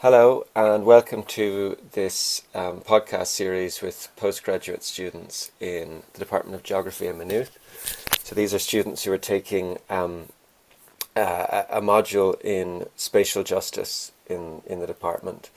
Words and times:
Hello, 0.00 0.44
and 0.54 0.84
welcome 0.84 1.22
to 1.22 1.78
this 1.92 2.42
um, 2.54 2.82
podcast 2.82 3.28
series 3.28 3.80
with 3.80 4.10
postgraduate 4.14 4.82
students 4.82 5.50
in 5.58 6.02
the 6.12 6.18
Department 6.18 6.54
of 6.54 6.62
Geography 6.62 7.06
in 7.06 7.16
Maynooth. 7.16 7.58
So, 8.22 8.34
these 8.34 8.52
are 8.52 8.58
students 8.58 9.04
who 9.04 9.12
are 9.12 9.16
taking 9.16 9.78
um, 9.88 10.26
uh, 11.16 11.62
a 11.70 11.80
module 11.80 12.38
in 12.42 12.88
spatial 12.96 13.42
justice 13.42 14.12
in, 14.26 14.60
in 14.66 14.80
the 14.80 14.86
department. 14.86 15.48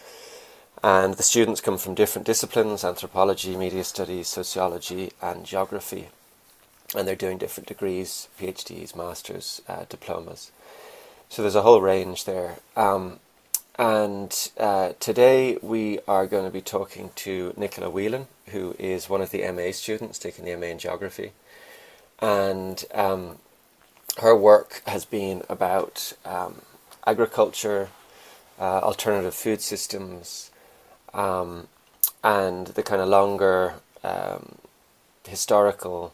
And 0.81 1.15
the 1.15 1.23
students 1.23 1.59
come 1.59 1.77
from 1.77 1.93
different 1.93 2.25
disciplines 2.25 2.85
anthropology, 2.85 3.57
media 3.57 3.83
studies, 3.83 4.29
sociology, 4.29 5.11
and 5.21 5.45
geography. 5.45 6.07
And 6.95 7.05
they're 7.05 7.17
doing 7.17 7.39
different 7.39 7.67
degrees 7.67 8.29
PhDs, 8.39 8.95
masters, 8.95 9.61
uh, 9.67 9.83
diplomas. 9.89 10.53
So, 11.27 11.41
there's 11.41 11.55
a 11.55 11.63
whole 11.63 11.81
range 11.81 12.23
there. 12.23 12.59
Um, 12.77 13.19
and 13.79 14.51
uh, 14.59 14.91
today 14.99 15.57
we 15.61 15.99
are 16.05 16.27
going 16.27 16.43
to 16.43 16.51
be 16.51 16.59
talking 16.61 17.11
to 17.15 17.53
Nicola 17.55 17.89
Whelan, 17.89 18.27
who 18.47 18.75
is 18.77 19.09
one 19.09 19.21
of 19.21 19.31
the 19.31 19.49
MA 19.53 19.71
students 19.71 20.19
taking 20.19 20.43
the 20.43 20.53
MA 20.57 20.65
in 20.65 20.79
Geography. 20.79 21.31
And 22.19 22.83
um, 22.93 23.37
her 24.17 24.35
work 24.35 24.81
has 24.85 25.05
been 25.05 25.43
about 25.47 26.11
um, 26.25 26.61
agriculture, 27.07 27.87
uh, 28.59 28.79
alternative 28.79 29.33
food 29.33 29.61
systems, 29.61 30.51
um, 31.13 31.69
and 32.21 32.67
the 32.67 32.83
kind 32.83 33.01
of 33.01 33.07
longer 33.07 33.75
um, 34.03 34.57
historical 35.25 36.13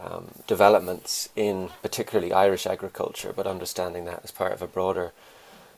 um, 0.00 0.28
developments 0.46 1.28
in 1.34 1.70
particularly 1.82 2.32
Irish 2.32 2.68
agriculture, 2.68 3.32
but 3.34 3.48
understanding 3.48 4.04
that 4.04 4.20
as 4.22 4.30
part 4.30 4.52
of 4.52 4.62
a 4.62 4.68
broader 4.68 5.12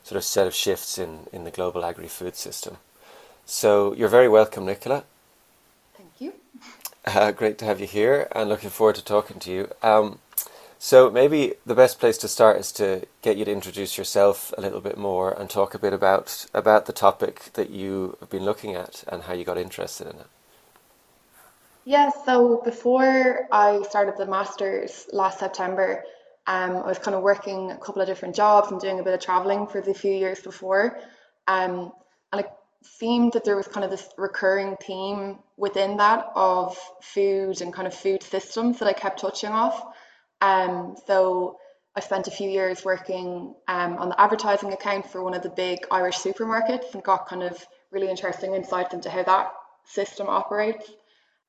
sort 0.07 0.17
of 0.17 0.23
set 0.23 0.47
of 0.47 0.55
shifts 0.55 0.97
in, 0.97 1.27
in 1.33 1.43
the 1.43 1.51
global 1.51 1.83
agri-food 1.83 2.33
system. 2.33 2.77
So 3.45 3.93
you're 3.93 4.07
very 4.07 4.29
welcome, 4.29 4.65
Nicola. 4.65 5.03
Thank 5.97 6.21
you. 6.21 6.33
Uh, 7.05 7.31
great 7.31 7.57
to 7.57 7.63
have 7.63 7.79
you 7.79 7.87
here 7.87 8.27
and 8.33 8.49
looking 8.49 8.69
forward 8.69 8.95
to 8.95 9.01
talking 9.01 9.39
to 9.39 9.49
you. 9.49 9.69
Um, 9.81 10.19
so 10.77 11.09
maybe 11.09 11.53
the 11.65 11.73
best 11.73 12.01
place 12.01 12.17
to 12.17 12.27
start 12.27 12.57
is 12.57 12.69
to 12.73 13.07
get 13.21 13.37
you 13.37 13.45
to 13.45 13.51
introduce 13.51 13.97
yourself 13.97 14.53
a 14.57 14.61
little 14.61 14.81
bit 14.81 14.97
more 14.97 15.31
and 15.31 15.49
talk 15.49 15.73
a 15.73 15.79
bit 15.79 15.93
about 15.93 16.45
about 16.53 16.85
the 16.85 16.91
topic 16.91 17.53
that 17.53 17.69
you 17.69 18.17
have 18.19 18.29
been 18.29 18.43
looking 18.43 18.75
at 18.75 19.05
and 19.07 19.23
how 19.23 19.33
you 19.33 19.45
got 19.45 19.57
interested 19.57 20.05
in 20.05 20.17
it. 20.17 20.27
Yeah, 21.85 22.11
so 22.25 22.61
before 22.65 23.47
I 23.53 23.81
started 23.83 24.17
the 24.17 24.25
masters 24.25 25.07
last 25.13 25.39
September, 25.39 26.03
um, 26.47 26.77
I 26.77 26.87
was 26.87 26.97
kind 26.97 27.15
of 27.15 27.23
working 27.23 27.71
a 27.71 27.77
couple 27.77 28.01
of 28.01 28.07
different 28.07 28.35
jobs 28.35 28.71
and 28.71 28.79
doing 28.79 28.99
a 28.99 29.03
bit 29.03 29.13
of 29.13 29.19
traveling 29.19 29.67
for 29.67 29.81
the 29.81 29.93
few 29.93 30.13
years 30.13 30.39
before. 30.39 30.97
Um, 31.47 31.91
and 32.31 32.41
it 32.41 32.49
seemed 32.83 33.33
that 33.33 33.43
there 33.43 33.57
was 33.57 33.67
kind 33.67 33.83
of 33.83 33.91
this 33.91 34.07
recurring 34.17 34.77
theme 34.81 35.39
within 35.57 35.97
that 35.97 36.31
of 36.35 36.77
food 37.01 37.61
and 37.61 37.73
kind 37.73 37.87
of 37.87 37.93
food 37.93 38.23
systems 38.23 38.79
that 38.79 38.87
I 38.87 38.93
kept 38.93 39.19
touching 39.19 39.51
off. 39.51 39.83
Um, 40.39 40.95
so 41.05 41.57
I 41.95 41.99
spent 41.99 42.27
a 42.27 42.31
few 42.31 42.49
years 42.49 42.85
working 42.85 43.53
um, 43.67 43.97
on 43.97 44.09
the 44.09 44.21
advertising 44.21 44.71
account 44.71 45.09
for 45.09 45.23
one 45.23 45.33
of 45.33 45.41
the 45.41 45.49
big 45.49 45.79
Irish 45.91 46.17
supermarkets 46.17 46.93
and 46.93 47.03
got 47.03 47.27
kind 47.27 47.43
of 47.43 47.65
really 47.91 48.09
interesting 48.09 48.53
insights 48.53 48.93
into 48.93 49.09
how 49.09 49.23
that 49.23 49.51
system 49.83 50.27
operates. 50.27 50.89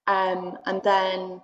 Um, 0.09 0.59
and 0.67 0.83
then 0.83 1.41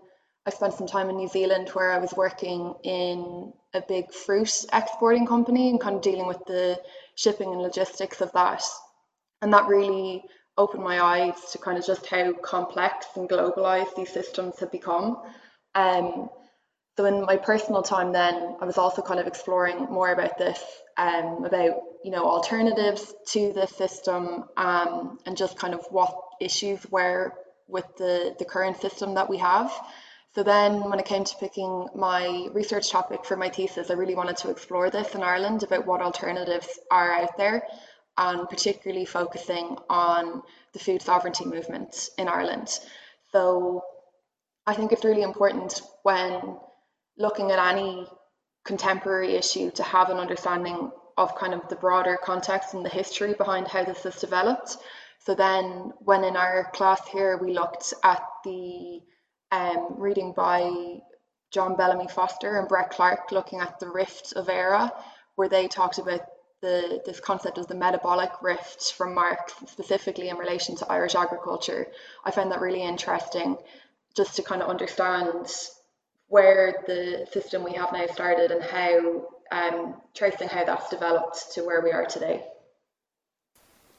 I 0.47 0.51
spent 0.51 0.75
some 0.75 0.87
time 0.87 1.09
in 1.09 1.17
New 1.17 1.29
Zealand 1.29 1.71
where 1.71 1.91
I 1.91 1.99
was 1.99 2.13
working 2.13 2.75
in 2.83 3.53
a 3.73 3.81
big 3.81 4.13
fruit 4.13 4.67
exporting 4.73 5.27
company 5.27 5.71
and 5.71 5.81
kind 5.81 5.97
of 5.97 6.03
dealing 6.03 6.27
with 6.27 6.45
the 6.47 6.81
shipping 7.15 7.51
and 7.53 7.63
logistics 7.63 8.21
of 8.21 8.31
that. 8.33 8.63
And 9.41 9.53
that 9.55 9.69
really 9.69 10.23
opened 10.57 10.85
my 10.85 11.01
eyes 11.01 11.35
to 11.53 11.59
kind 11.59 11.79
of 11.79 11.87
just 11.87 12.07
how 12.07 12.33
complex 12.35 13.07
and 13.17 13.29
globalized 13.29 13.97
these 13.97 14.13
systems 14.13 14.59
have 14.61 14.71
become. 14.71 15.23
Um, 15.75 16.29
so 16.97 17.07
in 17.07 17.23
my 17.23 17.37
personal 17.37 17.83
time 17.83 18.13
then, 18.13 18.57
I 18.61 18.65
was 18.65 18.79
also 18.79 19.03
kind 19.03 19.19
of 19.19 19.27
exploring 19.27 19.79
more 19.91 20.13
about 20.13 20.39
this, 20.39 20.63
um, 20.97 21.45
about 21.45 21.81
you 22.05 22.11
know 22.13 22.25
alternatives 22.25 23.13
to 23.29 23.53
the 23.53 23.67
system, 23.67 24.45
um, 24.57 25.19
and 25.27 25.37
just 25.37 25.59
kind 25.59 25.75
of 25.75 25.85
what 25.91 26.15
issues 26.41 26.89
were 26.91 27.33
with 27.67 27.85
the 27.97 28.37
the 28.39 28.45
current 28.45 28.81
system 28.81 29.15
that 29.15 29.29
we 29.29 29.39
have. 29.39 29.73
So 30.35 30.43
then 30.43 30.91
when 30.91 30.99
it 30.99 31.07
came 31.07 31.23
to 31.23 31.37
picking 31.39 31.89
my 31.95 32.49
research 32.53 32.91
topic 32.91 33.25
for 33.25 33.37
my 33.37 33.49
thesis, 33.49 33.91
I 33.91 33.95
really 33.95 34.17
wanted 34.17 34.37
to 34.39 34.51
explore 34.51 34.91
this 34.91 35.15
in 35.15 35.23
Ireland 35.23 35.63
about 35.63 35.87
what 35.87 36.03
alternatives 36.03 36.81
are 36.91 37.13
out 37.13 37.37
there 37.37 37.65
and 38.17 38.49
particularly 38.49 39.05
focusing 39.05 39.77
on 39.89 40.43
the 40.73 40.81
food 40.81 41.03
sovereignty 41.03 41.45
movement 41.45 42.11
in 42.19 42.27
Ireland. 42.27 42.69
So 43.31 43.85
I 44.67 44.75
think 44.75 44.91
it's 44.91 45.05
really 45.05 45.23
important 45.23 45.83
when 46.03 46.57
looking 47.17 47.53
at 47.53 47.59
any 47.61 48.09
contemporary 48.65 49.37
issue 49.37 49.71
to 49.73 49.83
have 49.85 50.11
an 50.11 50.19
understanding 50.19 50.91
of 51.17 51.37
kind 51.37 51.55
of 51.55 51.69
the 51.69 51.77
broader 51.77 52.19
context 52.21 52.75
and 52.75 52.85
the 52.85 52.89
history 52.89 53.35
behind 53.35 53.69
how 53.69 53.85
this 53.85 54.03
has 54.03 54.21
developed. 54.21 54.79
So 55.21 55.37
then 55.37 55.93
when 56.01 56.25
in 56.25 56.37
our 56.37 56.71
class 56.73 57.07
here 57.07 57.37
we 57.37 57.53
looked 57.53 57.95
at 58.03 58.23
the 58.45 59.01
um, 59.55 59.95
reading 59.99 60.33
by 60.33 61.01
John 61.53 61.77
Bellamy 61.77 62.09
Foster 62.09 62.59
and 62.59 62.69
Brett 62.69 62.91
Clark 62.91 63.31
looking 63.31 63.61
at 63.61 63.79
the 63.79 63.89
rift 63.89 64.33
of 64.35 64.49
Éire, 64.49 64.91
where 65.37 65.49
they 65.49 65.69
talked 65.69 65.99
about 65.99 66.23
the, 66.61 67.01
this 67.07 67.21
concept 67.21 67.59
of 67.59 67.69
the 67.69 67.75
metabolic 67.75 68.31
rift 68.43 68.93
from 68.95 69.15
Marx, 69.15 69.55
specifically 69.67 70.29
in 70.29 70.39
relation 70.39 70.77
to 70.77 70.91
Irish 70.91 71.15
agriculture. 71.15 71.87
I 72.25 72.33
found 72.33 72.51
that 72.51 72.61
really 72.61 72.83
interesting 72.83 73.57
just 74.17 74.35
to 74.37 74.43
kind 74.43 74.63
of 74.63 74.71
understand 74.71 75.47
where 76.29 76.83
the 76.87 77.27
system 77.33 77.63
we 77.63 77.75
have 77.75 77.93
now 77.93 78.07
started 78.07 78.51
and 78.51 78.63
how 78.63 79.27
um, 79.53 79.95
tracing 80.15 80.49
how 80.49 80.65
that's 80.65 80.89
developed 80.89 81.53
to 81.53 81.63
where 81.63 81.81
we 81.81 81.93
are 81.93 82.07
today. 82.07 82.45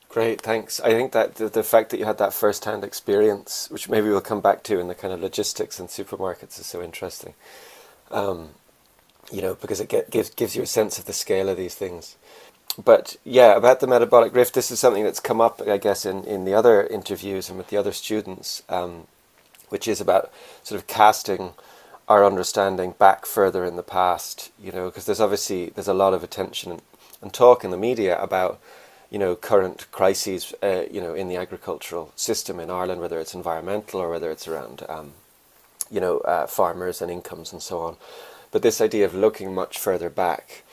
Great, 0.10 0.42
thanks. 0.42 0.80
I 0.80 0.92
think 0.92 1.12
that 1.12 1.36
the, 1.36 1.50
the 1.50 1.64
fact 1.64 1.90
that 1.90 2.00
you 2.00 2.06
had 2.06 2.18
that 2.20 2.34
first-hand 2.34 2.84
experience, 2.84 3.70
which 3.70 3.90
maybe 3.90 4.08
we'll 4.08 4.22
come 4.22 4.42
back 4.42 4.64
to 4.64 4.80
in 4.80 4.88
the 4.88 4.96
kind 4.96 5.14
of 5.14 5.22
logistics 5.22 5.80
and 5.80 5.90
supermarkets, 5.90 6.60
is 6.60 6.66
so 6.66 6.82
interesting. 6.82 7.34
Um, 8.12 8.50
you 9.32 9.42
know, 9.42 9.56
because 9.56 9.82
it 9.82 9.90
get, 9.90 10.10
gives 10.12 10.30
gives 10.30 10.56
you 10.56 10.62
a 10.62 10.68
sense 10.68 10.98
of 11.00 11.06
the 11.06 11.14
scale 11.14 11.50
of 11.50 11.58
these 11.58 11.76
things. 11.76 12.16
But 12.84 13.18
yeah, 13.24 13.56
about 13.56 13.80
the 13.80 13.88
metabolic 13.88 14.34
rift, 14.36 14.54
this 14.54 14.72
is 14.72 14.80
something 14.80 15.04
that's 15.04 15.20
come 15.20 15.42
up, 15.42 15.62
I 15.68 15.78
guess, 15.78 16.06
in, 16.06 16.24
in 16.26 16.46
the 16.46 16.54
other 16.54 16.86
interviews 16.86 17.50
and 17.50 17.58
with 17.58 17.68
the 17.68 17.78
other 17.78 17.92
students, 17.92 18.64
um, 18.70 19.08
which 19.70 19.88
is 19.88 20.00
about 20.00 20.32
sort 20.64 20.80
of 20.80 20.88
casting 20.88 21.54
our 22.08 22.24
understanding 22.24 22.94
back 23.00 23.26
further 23.26 23.66
in 23.66 23.76
the 23.76 23.84
past. 23.84 24.52
You 24.62 24.72
know, 24.72 24.86
because 24.86 25.06
there's 25.06 25.22
obviously 25.22 25.70
there's 25.70 25.88
a 25.88 25.94
lot 25.94 26.14
of 26.14 26.24
attention 26.24 26.72
and, 26.72 26.82
and 27.22 27.34
talk 27.34 27.64
in 27.64 27.72
the 27.72 27.78
media 27.78 28.22
about 28.22 28.60
you 29.16 29.20
know, 29.20 29.34
current 29.34 29.90
crises, 29.94 30.54
uh, 30.62 30.84
you 30.92 31.00
know, 31.00 31.14
in 31.14 31.30
the 31.30 31.38
agricultural 31.38 32.12
system 32.18 32.60
in 32.60 32.70
Ireland, 32.70 33.00
whether 33.00 33.18
it's 33.18 33.34
environmental 33.34 34.02
or 34.02 34.10
whether 34.10 34.30
it's 34.30 34.46
around, 34.46 34.84
um, 34.90 35.14
you 35.90 36.02
know, 36.02 36.18
uh, 36.18 36.48
farmers 36.48 37.02
and 37.02 37.10
incomes 37.10 37.54
and 37.54 37.62
so 37.62 37.80
on. 37.80 37.96
But 38.52 38.62
this 38.62 38.82
idea 38.82 39.06
of 39.06 39.16
looking 39.16 39.56
much 39.56 39.80
further 39.80 40.10
back 40.10 40.64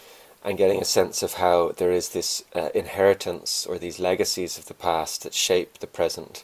and 0.45 0.59
getting 0.59 0.83
a 0.83 0.85
sense 0.85 1.23
of 1.23 1.35
how 1.35 1.71
there 1.71 1.93
is 1.93 2.09
this 2.09 2.43
uh, 2.53 2.71
inheritance 2.75 3.65
or 3.65 3.79
these 3.79 4.01
legacies 4.01 4.59
of 4.59 4.67
the 4.67 4.75
past 4.75 5.23
that 5.23 5.35
shape 5.35 5.79
the 5.79 5.87
present, 5.87 6.43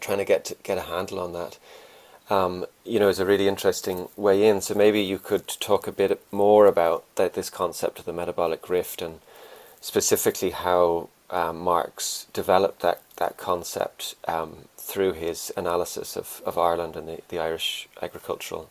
trying 0.00 0.18
to 0.18 0.26
get 0.26 0.44
to 0.44 0.56
get 0.62 0.76
a 0.76 0.92
handle 0.92 1.20
on 1.20 1.32
that, 1.32 1.56
um, 2.28 2.66
you 2.84 3.00
know, 3.00 3.08
is 3.08 3.18
a 3.18 3.24
really 3.24 3.48
interesting 3.48 4.10
way 4.14 4.46
in. 4.46 4.60
So 4.60 4.74
maybe 4.74 5.00
you 5.00 5.18
could 5.18 5.48
talk 5.48 5.86
a 5.86 5.92
bit 6.02 6.20
more 6.30 6.66
about 6.66 7.06
that, 7.14 7.32
this 7.32 7.48
concept 7.48 7.98
of 7.98 8.04
the 8.04 8.12
metabolic 8.12 8.68
rift 8.68 9.00
and 9.00 9.20
specifically 9.80 10.50
how 10.50 11.08
um, 11.30 11.58
Marx 11.60 12.26
developed 12.32 12.80
that, 12.80 13.02
that 13.16 13.36
concept 13.36 14.14
um, 14.26 14.68
through 14.76 15.12
his 15.12 15.52
analysis 15.56 16.16
of, 16.16 16.42
of 16.46 16.56
Ireland 16.56 16.96
and 16.96 17.08
the, 17.08 17.20
the 17.28 17.38
Irish 17.38 17.88
agricultural 18.00 18.70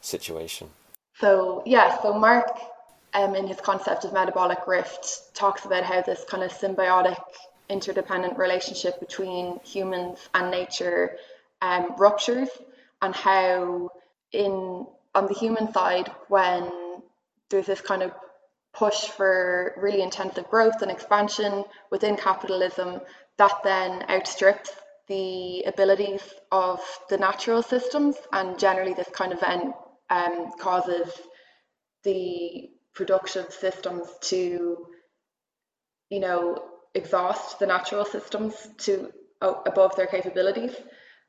situation. 0.00 0.70
So, 1.18 1.62
yeah, 1.66 2.00
so 2.00 2.14
Marx, 2.14 2.50
um, 3.14 3.34
in 3.34 3.46
his 3.46 3.60
concept 3.60 4.04
of 4.04 4.12
metabolic 4.12 4.66
rift, 4.66 5.34
talks 5.34 5.64
about 5.64 5.84
how 5.84 6.00
this 6.02 6.24
kind 6.28 6.42
of 6.42 6.50
symbiotic, 6.52 7.20
interdependent 7.68 8.38
relationship 8.38 8.98
between 8.98 9.60
humans 9.64 10.18
and 10.34 10.50
nature 10.50 11.16
um, 11.60 11.94
ruptures, 11.98 12.48
and 13.02 13.14
how, 13.14 13.90
in 14.32 14.86
on 15.14 15.26
the 15.26 15.34
human 15.34 15.70
side, 15.72 16.10
when 16.28 16.70
there's 17.50 17.66
this 17.66 17.82
kind 17.82 18.02
of 18.02 18.12
push 18.74 19.06
for 19.08 19.74
really 19.76 20.02
intensive 20.02 20.48
growth 20.48 20.80
and 20.82 20.90
expansion 20.90 21.64
within 21.90 22.16
capitalism 22.16 23.00
that 23.38 23.52
then 23.64 24.04
outstrips 24.10 24.70
the 25.08 25.62
abilities 25.62 26.22
of 26.50 26.80
the 27.10 27.18
natural 27.18 27.62
systems 27.62 28.16
and 28.32 28.58
generally 28.58 28.94
this 28.94 29.08
kind 29.12 29.32
of 29.32 29.40
then 29.40 29.74
um, 30.10 30.52
causes 30.58 31.10
the 32.04 32.70
productive 32.94 33.52
systems 33.52 34.06
to 34.20 34.86
you 36.10 36.20
know 36.20 36.62
exhaust 36.94 37.58
the 37.58 37.66
natural 37.66 38.04
systems 38.04 38.54
to 38.78 39.10
above 39.40 39.96
their 39.96 40.06
capabilities. 40.06 40.74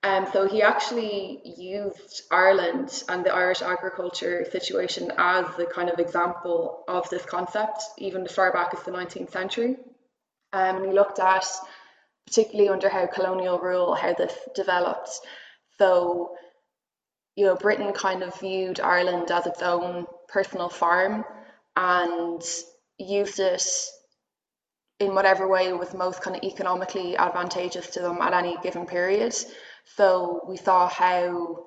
Um, 0.03 0.27
so 0.33 0.45
he 0.45 0.61
actually 0.61 1.41
used 1.57 2.23
Ireland 2.29 3.03
and 3.07 3.25
the 3.25 3.33
Irish 3.33 3.61
agriculture 3.61 4.45
situation 4.51 5.13
as 5.17 5.45
the 5.55 5.65
kind 5.65 5.89
of 5.89 5.97
example 5.97 6.83
of 6.89 7.09
this 7.09 7.25
concept, 7.25 7.81
even 7.97 8.25
as 8.25 8.33
far 8.33 8.51
back 8.51 8.73
as 8.73 8.83
the 8.83 8.91
19th 8.91 9.31
century. 9.31 9.77
Um, 10.51 10.77
and 10.77 10.85
he 10.85 10.91
looked 10.91 11.19
at, 11.19 11.45
particularly 12.27 12.69
under 12.69 12.89
how 12.89 13.07
colonial 13.07 13.59
rule, 13.59 13.95
how 13.95 14.13
this 14.13 14.37
developed. 14.53 15.09
So, 15.77 16.35
you 17.37 17.45
know, 17.45 17.55
Britain 17.55 17.93
kind 17.93 18.23
of 18.23 18.37
viewed 18.41 18.81
Ireland 18.81 19.31
as 19.31 19.47
its 19.47 19.61
own 19.61 20.05
personal 20.27 20.67
farm 20.67 21.23
and 21.77 22.43
used 22.99 23.39
it 23.39 23.65
in 24.99 25.15
whatever 25.15 25.47
way 25.47 25.71
was 25.71 25.93
most 25.93 26.21
kind 26.21 26.35
of 26.35 26.43
economically 26.43 27.15
advantageous 27.15 27.87
to 27.91 28.01
them 28.01 28.21
at 28.21 28.33
any 28.33 28.57
given 28.61 28.85
period. 28.85 29.33
So 29.95 30.41
we 30.47 30.57
saw 30.57 30.87
how 30.87 31.65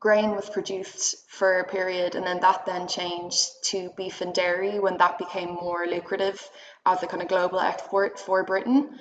grain 0.00 0.30
was 0.30 0.48
produced 0.48 1.16
for 1.28 1.60
a 1.60 1.68
period 1.68 2.14
and 2.14 2.26
then 2.26 2.40
that 2.40 2.64
then 2.64 2.88
changed 2.88 3.46
to 3.64 3.90
beef 3.96 4.22
and 4.22 4.32
dairy 4.32 4.78
when 4.78 4.96
that 4.96 5.18
became 5.18 5.50
more 5.50 5.86
lucrative 5.86 6.48
as 6.86 7.02
a 7.02 7.06
kind 7.06 7.22
of 7.22 7.28
global 7.28 7.60
export 7.60 8.18
for 8.18 8.42
Britain. 8.44 8.98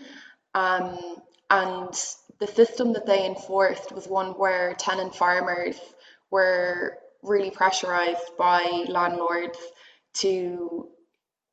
Um, 0.54 1.00
and 1.50 1.94
the 2.40 2.48
system 2.48 2.94
that 2.94 3.06
they 3.06 3.26
enforced 3.26 3.92
was 3.92 4.08
one 4.08 4.32
where 4.32 4.74
tenant 4.74 5.16
farmers 5.16 5.80
were 6.32 6.98
really 7.24 7.52
pressurized 7.52 8.38
by 8.38 8.86
landlords 8.88 9.58
to 10.16 10.90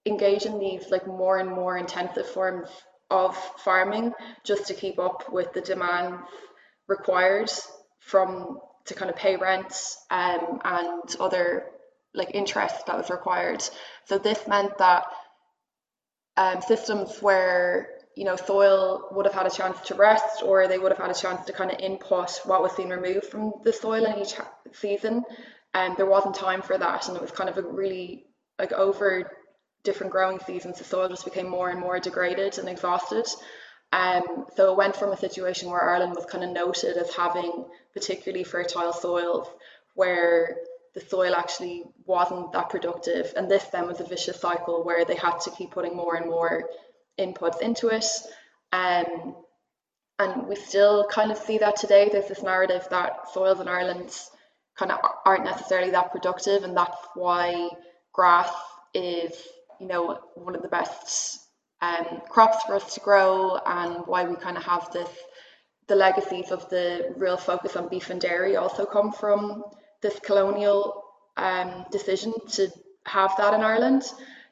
engage 0.06 0.44
in 0.44 0.58
these 0.58 0.90
like 0.90 1.06
more 1.06 1.38
and 1.38 1.50
more 1.50 1.76
intensive 1.76 2.26
forms 2.26 2.68
of 3.10 3.36
farming 3.58 4.12
just 4.44 4.66
to 4.66 4.74
keep 4.74 4.98
up 4.98 5.32
with 5.32 5.52
the 5.52 5.60
demands 5.60 6.22
required 6.88 7.50
from 8.00 8.58
to 8.86 8.94
kind 8.94 9.10
of 9.10 9.16
pay 9.16 9.36
rent 9.36 9.74
um, 10.10 10.60
and 10.64 11.16
other 11.18 11.66
like 12.14 12.30
interest 12.34 12.86
that 12.86 12.96
was 12.96 13.10
required. 13.10 13.62
So 14.04 14.18
this 14.18 14.46
meant 14.46 14.78
that 14.78 15.04
um, 16.36 16.60
systems 16.62 17.18
where 17.20 17.88
you 18.14 18.24
know 18.24 18.36
soil 18.36 19.08
would 19.12 19.26
have 19.26 19.34
had 19.34 19.46
a 19.46 19.50
chance 19.50 19.78
to 19.82 19.94
rest 19.94 20.42
or 20.42 20.66
they 20.66 20.78
would 20.78 20.90
have 20.92 21.00
had 21.00 21.10
a 21.10 21.14
chance 21.18 21.44
to 21.46 21.52
kind 21.52 21.70
of 21.70 21.78
input 21.80 22.40
what 22.44 22.62
was 22.62 22.72
being 22.74 22.88
removed 22.88 23.26
from 23.26 23.52
the 23.62 23.72
soil 23.72 24.04
in 24.04 24.18
each 24.18 24.34
season 24.72 25.22
and 25.74 25.90
um, 25.90 25.94
there 25.96 26.06
wasn't 26.06 26.34
time 26.34 26.62
for 26.62 26.78
that 26.78 27.06
and 27.08 27.16
it 27.16 27.22
was 27.22 27.30
kind 27.30 27.50
of 27.50 27.58
a 27.58 27.62
really 27.62 28.24
like 28.58 28.72
over 28.72 29.30
different 29.84 30.12
growing 30.12 30.38
seasons 30.40 30.78
the 30.78 30.84
soil 30.84 31.08
just 31.08 31.24
became 31.24 31.48
more 31.48 31.68
and 31.68 31.78
more 31.78 32.00
degraded 32.00 32.58
and 32.58 32.68
exhausted 32.68 33.26
um, 33.92 34.46
so 34.56 34.72
it 34.72 34.76
went 34.76 34.96
from 34.96 35.12
a 35.12 35.16
situation 35.16 35.70
where 35.70 35.82
Ireland 35.82 36.14
was 36.14 36.26
kind 36.26 36.44
of 36.44 36.50
noted 36.50 36.96
as 36.96 37.14
having 37.14 37.64
particularly 37.94 38.44
fertile 38.44 38.92
soils 38.92 39.48
where 39.94 40.58
the 40.94 41.00
soil 41.00 41.34
actually 41.34 41.84
wasn't 42.04 42.52
that 42.52 42.70
productive. 42.70 43.32
And 43.36 43.50
this 43.50 43.64
then 43.64 43.86
was 43.86 44.00
a 44.00 44.04
vicious 44.04 44.40
cycle 44.40 44.84
where 44.84 45.04
they 45.04 45.14
had 45.14 45.38
to 45.40 45.50
keep 45.50 45.70
putting 45.70 45.96
more 45.96 46.16
and 46.16 46.26
more 46.26 46.68
inputs 47.18 47.60
into 47.60 47.88
it. 47.88 48.06
Um, 48.72 49.36
and 50.18 50.46
we 50.46 50.56
still 50.56 51.06
kind 51.08 51.30
of 51.30 51.38
see 51.38 51.58
that 51.58 51.76
today. 51.76 52.08
There's 52.10 52.28
this 52.28 52.42
narrative 52.42 52.86
that 52.90 53.30
soils 53.32 53.60
in 53.60 53.68
Ireland 53.68 54.18
kind 54.76 54.90
of 54.90 54.98
aren't 55.24 55.44
necessarily 55.44 55.90
that 55.90 56.12
productive, 56.12 56.64
and 56.64 56.76
that's 56.76 56.96
why 57.14 57.70
grass 58.12 58.50
is, 58.94 59.32
you 59.80 59.86
know, 59.86 60.18
one 60.34 60.54
of 60.54 60.62
the 60.62 60.68
best 60.68 61.45
um, 61.86 62.20
crops 62.28 62.62
for 62.64 62.74
us 62.74 62.94
to 62.94 63.00
grow 63.00 63.58
and 63.64 64.06
why 64.06 64.24
we 64.24 64.36
kind 64.36 64.56
of 64.56 64.64
have 64.64 64.90
this 64.92 65.08
the 65.88 65.94
legacies 65.94 66.50
of 66.50 66.68
the 66.68 67.14
real 67.16 67.36
focus 67.36 67.76
on 67.76 67.88
beef 67.88 68.10
and 68.10 68.20
dairy 68.20 68.56
also 68.56 68.84
come 68.84 69.12
from 69.12 69.62
this 70.02 70.18
colonial 70.20 71.04
um, 71.36 71.84
decision 71.92 72.32
to 72.48 72.68
have 73.04 73.32
that 73.38 73.54
in 73.54 73.60
Ireland. 73.60 74.02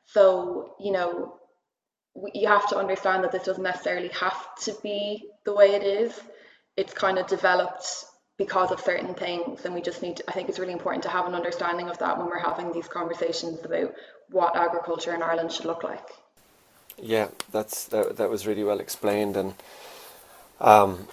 So, 0.07 0.75
you 0.79 0.93
know, 0.93 1.41
you 2.33 2.47
have 2.47 2.69
to 2.69 2.77
understand 2.77 3.25
that 3.25 3.33
this 3.33 3.45
doesn't 3.45 3.63
necessarily 3.63 4.09
have 4.09 4.55
to 4.63 4.77
be 4.83 5.29
the 5.45 5.55
way 5.55 5.75
it 5.75 5.83
is. 5.83 6.21
It's 6.77 6.95
kind 6.95 7.19
of 7.19 7.27
developed 7.27 7.87
because 8.37 8.71
of 8.71 8.81
certain 8.81 9.15
things, 9.15 9.65
and 9.65 9.75
we 9.75 9.81
just 9.81 10.03
need 10.03 10.17
to, 10.17 10.25
I 10.29 10.33
think 10.33 10.49
it's 10.49 10.59
really 10.59 10.73
important 10.73 11.05
to 11.05 11.09
have 11.09 11.27
an 11.27 11.35
understanding 11.35 11.89
of 11.89 11.99
that 11.99 12.19
when 12.19 12.27
we're 12.27 12.39
having 12.39 12.73
these 12.73 12.89
conversations 12.89 13.65
about 13.65 13.93
what 14.31 14.57
agriculture 14.57 15.15
in 15.15 15.23
Ireland 15.23 15.53
should 15.53 15.67
look 15.67 15.85
like. 15.85 16.09
Yeah, 17.01 17.29
that's 17.53 17.85
that, 17.87 18.17
that 18.17 18.31
was 18.31 18.47
really 18.47 18.65
well 18.65 18.81
explained, 18.81 19.37
and 19.37 19.55
um, 20.61 21.09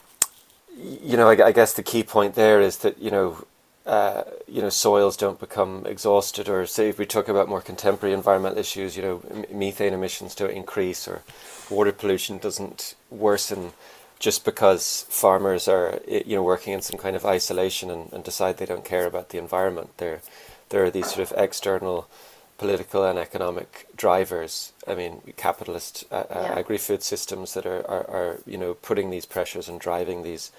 you 0.78 1.18
know, 1.18 1.30
I, 1.30 1.48
I, 1.48 1.51
guess 1.51 1.74
the 1.74 1.83
key 1.83 2.04
point 2.04 2.36
there 2.36 2.62
is 2.62 2.78
that 2.78 3.00
you 3.00 3.12
know, 3.12 3.45
uh, 3.86 4.24
you 4.48 4.62
know, 4.62 4.69
soils 4.69 5.18
don't 5.18 5.39
become 5.39 5.86
exhausted, 5.86 6.48
or 6.48 6.66
say 6.66 6.89
if 6.89 7.00
we 7.00 7.06
talk 7.06 7.28
about 7.28 7.50
more 7.50 7.62
contemporary 7.62 8.13
environmental 8.13 8.60
issues, 8.60 8.95
you 8.95 9.04
know, 9.04 9.45
methane 9.51 9.94
emissions 9.94 10.36
don't 10.36 10.51
increase, 10.51 11.07
or 11.07 11.24
water 11.69 11.92
pollution 11.92 12.38
doesn't 12.38 12.95
worsen 13.10 13.74
just 14.19 14.45
because 14.45 15.07
farmers 15.10 15.68
are 15.68 16.00
you 16.07 16.36
know 16.36 16.44
working 16.44 16.74
in 16.74 16.81
some 16.81 17.00
kind 17.00 17.16
of 17.16 17.25
isolation 17.25 17.89
and, 17.89 18.13
and 18.13 18.24
decide 18.24 18.57
they 18.57 18.68
don't 18.68 18.86
care 18.86 19.07
about 19.07 19.30
the 19.30 19.39
environment. 19.39 19.98
There, 19.98 20.22
there 20.69 20.84
are 20.86 20.92
these 20.92 21.12
sort 21.12 21.31
of 21.31 21.38
external 21.38 22.07
political 22.62 23.04
and 23.04 23.18
economic 23.18 23.88
drivers. 23.98 24.72
I 24.88 24.94
mean, 24.94 25.24
capitalist 25.36 26.06
uh, 26.12 26.16
uh, 26.16 26.25
yeah. 26.30 26.60
agri-food 26.60 27.02
systems 27.02 27.56
that 27.56 27.66
are, 27.66 27.84
are, 27.90 28.06
are, 28.18 28.38
you 28.46 28.56
know, 28.56 28.75
putting 28.75 29.10
these 29.10 29.25
pressures 29.25 29.68
and 29.68 29.80
driving 29.80 30.22
these 30.22 30.52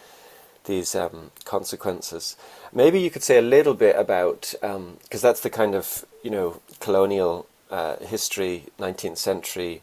these 0.64 0.96
um, 0.96 1.30
consequences. 1.44 2.36
Maybe 2.72 2.98
you 3.00 3.08
could 3.08 3.22
say 3.22 3.38
a 3.38 3.48
little 3.56 3.74
bit 3.74 3.94
about 3.94 4.52
because 4.60 5.22
um, 5.22 5.28
that's 5.28 5.40
the 5.40 5.50
kind 5.50 5.76
of 5.76 6.04
you 6.24 6.30
know 6.30 6.60
colonial 6.80 7.46
uh, 7.70 7.96
history, 7.98 8.64
nineteenth 8.80 9.18
century 9.18 9.82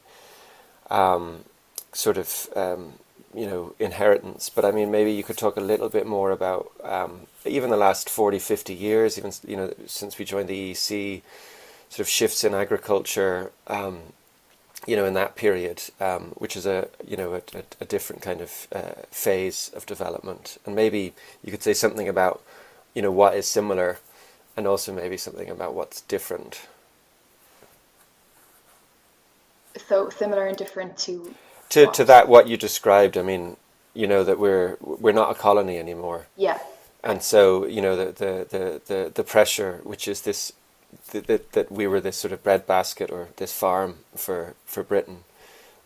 um, 0.90 1.46
sort 1.94 2.18
of 2.18 2.50
um, 2.54 2.82
you 3.34 3.48
know 3.48 3.76
inheritance. 3.80 4.50
But 4.50 4.66
I 4.66 4.72
mean, 4.72 4.92
maybe 4.92 5.14
you 5.14 5.24
could 5.24 5.38
talk 5.38 5.56
a 5.56 5.62
little 5.72 5.88
bit 5.88 6.06
more 6.06 6.32
about 6.32 6.70
um, 6.84 7.28
even 7.46 7.70
the 7.70 7.78
last 7.88 8.10
40, 8.10 8.40
50 8.40 8.74
years, 8.74 9.18
even 9.18 9.32
you 9.48 9.56
know 9.56 9.74
since 9.86 10.20
we 10.20 10.26
joined 10.26 10.50
the 10.50 10.74
EEC 10.74 11.22
sort 11.90 12.02
of 12.02 12.10
shifts 12.10 12.44
in 12.44 12.54
agriculture, 12.54 13.52
um, 13.68 14.00
you 14.86 14.96
know, 14.96 15.06
in 15.06 15.14
that 15.16 15.36
period, 15.36 15.84
um, 16.00 16.32
which 16.38 16.56
is 16.56 16.66
a 16.66 16.88
you 17.06 17.18
know 17.18 17.34
a, 17.34 17.42
a, 17.82 17.86
different 17.86 18.22
kind 18.22 18.42
of 18.42 18.68
uh, 18.72 19.02
phase 19.12 19.72
of 19.76 19.86
development, 19.86 20.58
and 20.66 20.76
maybe 20.76 21.14
you 21.44 21.52
could 21.52 21.64
say 21.64 21.74
something 21.74 22.08
about 22.08 22.42
you 22.94 23.02
know 23.02 23.12
what 23.12 23.36
is 23.36 23.48
similar, 23.48 24.00
and 24.56 24.68
also 24.68 24.94
maybe 24.94 25.18
something 25.18 25.50
about 25.50 25.74
what's 25.74 26.02
different. 26.02 26.62
So 29.78 30.10
similar 30.10 30.48
and 30.48 30.58
different 30.58 30.98
to 31.00 31.36
to 31.70 31.86
what? 31.86 31.94
to 31.96 32.06
that 32.06 32.28
what 32.28 32.48
you 32.48 32.58
described. 32.58 33.18
I 33.18 33.24
mean, 33.24 33.58
you 33.94 34.08
know 34.08 34.24
that 34.24 34.40
we're 34.40 34.78
we're 34.82 35.12
not 35.12 35.32
a 35.32 35.36
colony 35.36 35.78
anymore. 35.78 36.28
Yeah. 36.38 36.60
And 37.04 37.22
so 37.24 37.66
you 37.66 37.82
know 37.82 37.96
the 37.96 38.06
the 38.06 38.48
the 38.50 38.82
the, 38.86 39.12
the 39.14 39.24
pressure, 39.24 39.82
which 39.84 40.08
is 40.08 40.22
this 40.22 40.54
that, 41.12 41.52
that 41.54 41.72
we 41.72 41.88
were 41.88 42.02
this 42.02 42.18
sort 42.18 42.32
of 42.32 42.44
breadbasket 42.44 43.10
or 43.12 43.30
this 43.38 43.54
farm 43.54 44.00
for, 44.16 44.56
for 44.66 44.84
Britain 44.84 45.24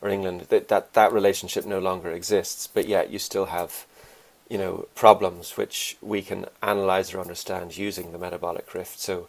or 0.01 0.09
England, 0.09 0.41
that, 0.49 0.67
that 0.67 0.93
that 0.93 1.13
relationship 1.13 1.65
no 1.65 1.79
longer 1.79 2.11
exists, 2.11 2.67
but 2.67 2.87
yet 2.87 3.09
you 3.09 3.19
still 3.19 3.45
have, 3.45 3.85
you 4.49 4.57
know, 4.57 4.87
problems 4.95 5.55
which 5.57 5.97
we 6.01 6.21
can 6.21 6.45
analyze 6.61 7.13
or 7.13 7.19
understand 7.19 7.77
using 7.77 8.11
the 8.11 8.17
metabolic 8.17 8.73
rift. 8.73 8.99
So 8.99 9.27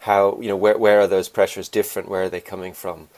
how, 0.00 0.38
you 0.40 0.48
know, 0.48 0.56
where, 0.56 0.78
where 0.78 1.00
are 1.00 1.06
those 1.06 1.28
pressures 1.28 1.68
different? 1.68 2.08
Where 2.08 2.24
are 2.24 2.28
they 2.28 2.40
coming 2.40 2.72
from? 2.72 3.08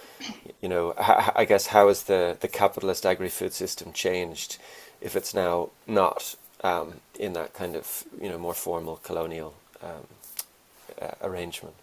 You 0.60 0.68
know, 0.68 0.94
I 0.96 1.44
guess 1.44 1.68
how 1.68 1.88
has 1.88 2.04
the, 2.04 2.36
the 2.40 2.48
capitalist 2.48 3.06
agri-food 3.06 3.52
system 3.52 3.92
changed 3.92 4.58
if 5.00 5.16
it's 5.16 5.34
now 5.34 5.70
not 5.86 6.36
um, 6.62 6.94
in 7.18 7.32
that 7.32 7.54
kind 7.54 7.76
of, 7.76 8.04
you 8.20 8.28
know, 8.28 8.38
more 8.38 8.54
formal 8.54 8.96
colonial 8.96 9.54
um, 9.82 10.06
uh, 11.00 11.14
arrangement? 11.20 11.74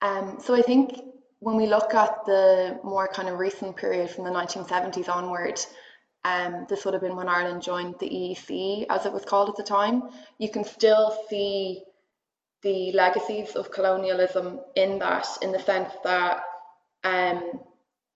Um, 0.00 0.38
so 0.40 0.54
I 0.54 0.62
think 0.62 1.00
when 1.40 1.56
we 1.56 1.66
look 1.66 1.94
at 1.94 2.24
the 2.26 2.80
more 2.82 3.08
kind 3.08 3.28
of 3.28 3.38
recent 3.38 3.76
period 3.76 4.10
from 4.10 4.24
the 4.24 4.30
1970s 4.30 5.08
onward, 5.08 5.60
um, 6.24 6.66
this 6.68 6.84
would 6.84 6.94
have 6.94 7.02
been 7.02 7.16
when 7.16 7.28
Ireland 7.28 7.62
joined 7.62 7.96
the 7.98 8.08
EEC, 8.08 8.86
as 8.90 9.06
it 9.06 9.12
was 9.12 9.24
called 9.24 9.48
at 9.48 9.56
the 9.56 9.62
time, 9.62 10.02
you 10.38 10.50
can 10.50 10.64
still 10.64 11.16
see 11.30 11.84
the 12.62 12.92
legacies 12.92 13.54
of 13.54 13.70
colonialism 13.70 14.60
in 14.74 14.98
that, 14.98 15.26
in 15.42 15.52
the 15.52 15.60
sense 15.60 15.92
that, 16.02 16.42
um, 17.04 17.60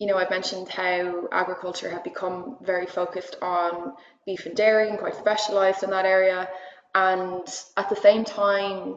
you 0.01 0.09
know, 0.09 0.17
I've 0.17 0.31
mentioned 0.31 0.69
how 0.69 1.29
agriculture 1.31 1.91
had 1.91 2.03
become 2.03 2.57
very 2.61 2.87
focused 2.87 3.37
on 3.41 3.95
beef 4.27 4.47
and 4.47 4.57
dairy 4.57 4.89
and 4.89 4.99
quite 4.99 5.15
specialised 5.15 5.85
in 5.85 5.91
that 5.91 6.07
area. 6.07 6.49
And 6.95 7.47
at 7.77 7.89
the 7.89 7.97
same 7.97 8.25
time, 8.25 8.97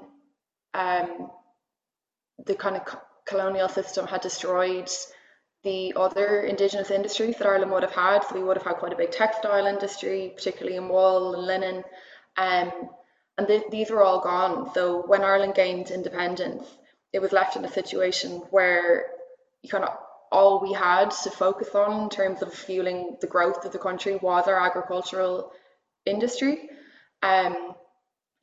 um, 0.73 1.29
the 2.43 2.55
kind 2.55 2.75
of 2.75 2.97
colonial 3.25 3.69
system 3.69 4.07
had 4.07 4.21
destroyed 4.21 4.89
the 5.63 5.93
other 5.95 6.41
indigenous 6.41 6.91
industries 6.91 7.37
that 7.37 7.47
Ireland 7.47 7.71
would 7.71 7.83
have 7.83 7.91
had. 7.91 8.23
So 8.23 8.35
we 8.35 8.43
would 8.43 8.57
have 8.57 8.65
had 8.65 8.77
quite 8.77 8.93
a 8.93 8.97
big 8.97 9.11
textile 9.11 9.65
industry, 9.65 10.31
particularly 10.35 10.77
in 10.77 10.89
wool 10.89 11.33
and 11.33 11.43
linen. 11.45 11.83
Um, 12.37 12.71
and 13.37 13.47
th- 13.47 13.69
these 13.71 13.89
were 13.89 14.03
all 14.03 14.21
gone. 14.21 14.71
So 14.73 15.03
when 15.07 15.23
Ireland 15.23 15.55
gained 15.55 15.91
independence, 15.91 16.65
it 17.11 17.21
was 17.21 17.31
left 17.31 17.55
in 17.55 17.65
a 17.65 17.71
situation 17.71 18.43
where 18.51 19.07
you 19.63 19.69
kind 19.69 19.83
of 19.83 19.97
all 20.31 20.61
we 20.61 20.73
had 20.73 21.11
to 21.11 21.29
focus 21.29 21.69
on 21.73 22.03
in 22.03 22.09
terms 22.09 22.41
of 22.41 22.53
fueling 22.53 23.17
the 23.21 23.27
growth 23.27 23.65
of 23.65 23.71
the 23.71 23.79
country 23.79 24.17
was 24.21 24.47
our 24.47 24.59
agricultural 24.59 25.51
industry. 26.05 26.69
Um, 27.23 27.74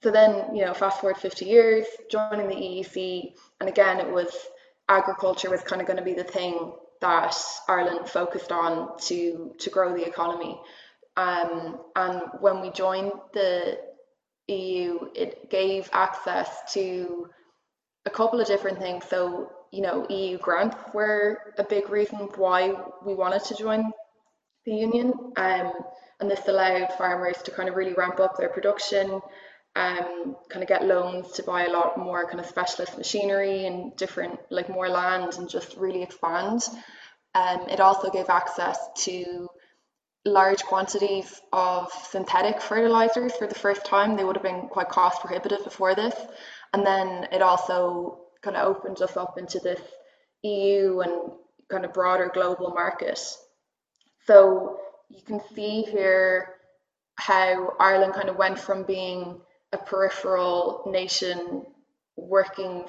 so 0.03 0.11
then, 0.11 0.55
you 0.55 0.65
know, 0.65 0.75
fast 0.75 1.01
forward 1.01 1.17
50 1.17 1.45
years, 1.45 1.87
joining 2.11 2.49
the 2.49 2.55
EEC, 2.55 3.35
and 3.61 3.69
again, 3.69 4.01
it 4.01 4.11
was 4.11 4.35
agriculture 4.89 5.49
was 5.49 5.63
kind 5.63 5.81
of 5.81 5.87
going 5.87 5.99
to 5.99 6.05
be 6.05 6.15
the 6.15 6.25
thing 6.25 6.73
that 7.01 7.37
Ireland 7.69 8.09
focused 8.09 8.53
on 8.53 8.99
to 9.07 9.55
to 9.59 9.71
grow 9.71 9.95
the 9.97 10.07
economy. 10.07 10.61
Um, 11.17 11.81
and 11.95 12.23
when 12.41 12.61
we 12.61 12.71
joined 12.71 13.13
the 13.33 13.79
EU, 14.49 15.09
it 15.15 15.51
gave 15.51 15.89
access 15.93 16.73
to 16.73 17.29
a 18.07 18.11
couple 18.11 18.41
of 18.41 18.47
different 18.47 18.79
things. 18.79 19.05
So, 19.09 19.53
you 19.71 19.83
know, 19.83 20.07
EU 20.09 20.39
grants 20.39 20.77
were 20.93 21.55
a 21.59 21.65
big 21.65 21.89
reason 21.91 22.19
why 22.37 22.75
we 23.05 23.15
wanted 23.15 23.45
to 23.45 23.55
join 23.55 23.85
the 24.65 24.73
union. 24.73 25.13
Um, 25.37 25.73
and 26.21 26.31
this 26.31 26.47
allowed 26.47 26.93
farmers 26.97 27.43
to 27.43 27.51
kind 27.51 27.69
of 27.69 27.75
really 27.75 27.95
ramp 27.95 28.21
up 28.21 28.37
their 28.37 28.49
production, 28.49 29.21
um, 29.75 30.37
kind 30.49 30.63
of 30.63 30.69
get 30.69 30.85
loans 30.85 31.33
to 31.33 31.43
buy 31.43 31.65
a 31.65 31.73
lot 31.73 31.99
more 31.99 32.27
kind 32.27 32.41
of 32.41 32.47
specialist 32.47 32.99
machinery 32.99 33.67
and 33.67 33.97
different, 33.97 34.39
like 34.51 34.69
more 34.69 34.89
land 34.89 35.35
and 35.39 35.49
just 35.49 35.77
really 35.77 36.03
expand. 36.03 36.63
Um, 37.35 37.67
it 37.71 37.81
also 37.81 38.11
gave 38.11 38.29
access 38.29 38.79
to 39.05 39.49
large 40.25 40.63
quantities 40.63 41.41
of 41.53 41.91
synthetic 41.93 42.61
fertilizers 42.61 43.35
for 43.35 43.47
the 43.47 43.55
first 43.55 43.85
time. 43.85 44.17
They 44.17 44.25
would 44.25 44.37
have 44.37 44.43
been 44.43 44.69
quite 44.69 44.89
cost 44.89 45.21
prohibitive 45.21 45.65
before 45.65 45.95
this. 45.95 46.15
And 46.73 46.87
then 46.87 47.29
it 47.33 47.43
also 47.43 48.21
kind 48.43 48.57
of 48.57 48.77
opened 48.77 49.01
us 49.01 49.17
up 49.17 49.39
into 49.39 49.59
this 49.59 49.81
EU 50.43 51.01
and 51.01 51.33
kind 51.71 51.85
of 51.85 51.93
broader 51.93 52.31
global 52.33 52.71
market. 52.71 53.19
So 54.27 54.79
you 55.09 55.23
can 55.23 55.41
see 55.55 55.83
here 55.83 56.55
how 57.17 57.75
Ireland 57.81 58.15
kind 58.15 58.29
of 58.29 58.37
went 58.37 58.59
from 58.59 58.85
being 58.85 59.41
a 59.73 59.79
peripheral 59.79 60.83
nation 60.87 61.65
working 62.17 62.85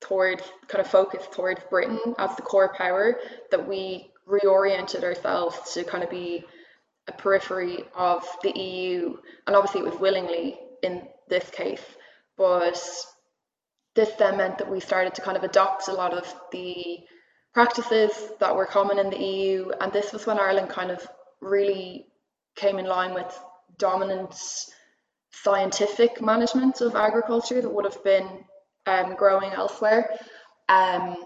towards 0.00 0.42
kind 0.68 0.84
of 0.84 0.90
focused 0.90 1.32
towards 1.32 1.60
Britain 1.70 1.98
mm-hmm. 1.98 2.20
as 2.20 2.34
the 2.36 2.42
core 2.42 2.72
power 2.74 3.18
that 3.50 3.66
we 3.66 4.10
reoriented 4.28 5.02
ourselves 5.02 5.74
to 5.74 5.84
kind 5.84 6.04
of 6.04 6.10
be 6.10 6.44
a 7.08 7.12
periphery 7.12 7.84
of 7.96 8.24
the 8.42 8.56
EU 8.58 9.16
and 9.46 9.56
obviously 9.56 9.80
it 9.80 9.90
was 9.90 9.98
willingly 9.98 10.58
in 10.82 11.02
this 11.28 11.48
case 11.50 11.82
but 12.36 12.78
this 13.94 14.10
then 14.18 14.36
meant 14.36 14.58
that 14.58 14.70
we 14.70 14.78
started 14.78 15.14
to 15.14 15.22
kind 15.22 15.36
of 15.36 15.42
adopt 15.42 15.88
a 15.88 15.92
lot 15.92 16.12
of 16.12 16.32
the 16.52 16.98
practices 17.54 18.12
that 18.38 18.54
were 18.54 18.66
common 18.66 18.98
in 18.98 19.10
the 19.10 19.18
EU 19.18 19.70
and 19.80 19.92
this 19.92 20.12
was 20.12 20.26
when 20.26 20.38
Ireland 20.38 20.68
kind 20.68 20.90
of 20.90 21.06
really 21.40 22.06
came 22.54 22.78
in 22.78 22.86
line 22.86 23.14
with 23.14 23.40
dominant 23.78 24.34
scientific 25.30 26.20
management 26.20 26.80
of 26.80 26.94
agriculture 26.94 27.60
that 27.60 27.68
would 27.68 27.84
have 27.84 28.02
been 28.04 28.28
um, 28.86 29.14
growing 29.14 29.52
elsewhere. 29.52 30.10
Um, 30.68 31.24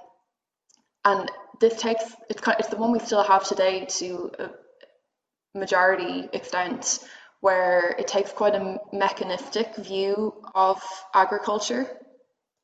and 1.04 1.30
this 1.60 1.80
takes 1.80 2.04
it's 2.28 2.40
kind 2.40 2.56
of, 2.56 2.60
it's 2.60 2.68
the 2.68 2.76
one 2.76 2.92
we 2.92 2.98
still 2.98 3.22
have 3.22 3.44
today 3.44 3.86
to 3.86 4.30
a 4.38 5.58
majority 5.58 6.28
extent, 6.32 7.00
where 7.40 7.94
it 7.98 8.06
takes 8.06 8.32
quite 8.32 8.54
a 8.54 8.78
mechanistic 8.92 9.74
view 9.76 10.32
of 10.54 10.80
agriculture, 11.14 11.86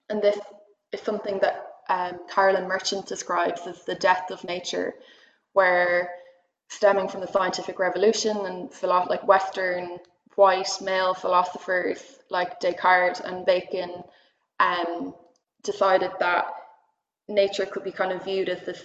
and 0.09 0.23
this 0.23 0.39
is 0.93 1.01
something 1.01 1.39
that 1.41 1.67
um, 1.89 2.21
Carolyn 2.29 2.69
Merchant 2.69 3.07
describes 3.07 3.67
as 3.67 3.85
the 3.85 3.95
death 3.95 4.31
of 4.31 4.45
nature, 4.45 4.95
where 5.53 6.11
stemming 6.69 7.09
from 7.09 7.21
the 7.21 7.27
scientific 7.27 7.79
revolution 7.79 8.37
and 8.47 8.73
philo- 8.73 9.07
like 9.09 9.27
Western 9.27 9.99
white 10.39 10.71
male 10.81 11.15
philosophers 11.15 12.01
like 12.31 12.61
Descartes 12.61 13.19
and 13.19 13.45
Bacon 13.45 14.05
um, 14.61 15.13
decided 15.65 16.13
that 16.21 16.47
nature 17.27 17.67
could 17.67 17.83
be 17.83 17.91
kind 17.91 18.13
of 18.13 18.23
viewed 18.23 18.49
as 18.49 18.65
this 18.65 18.81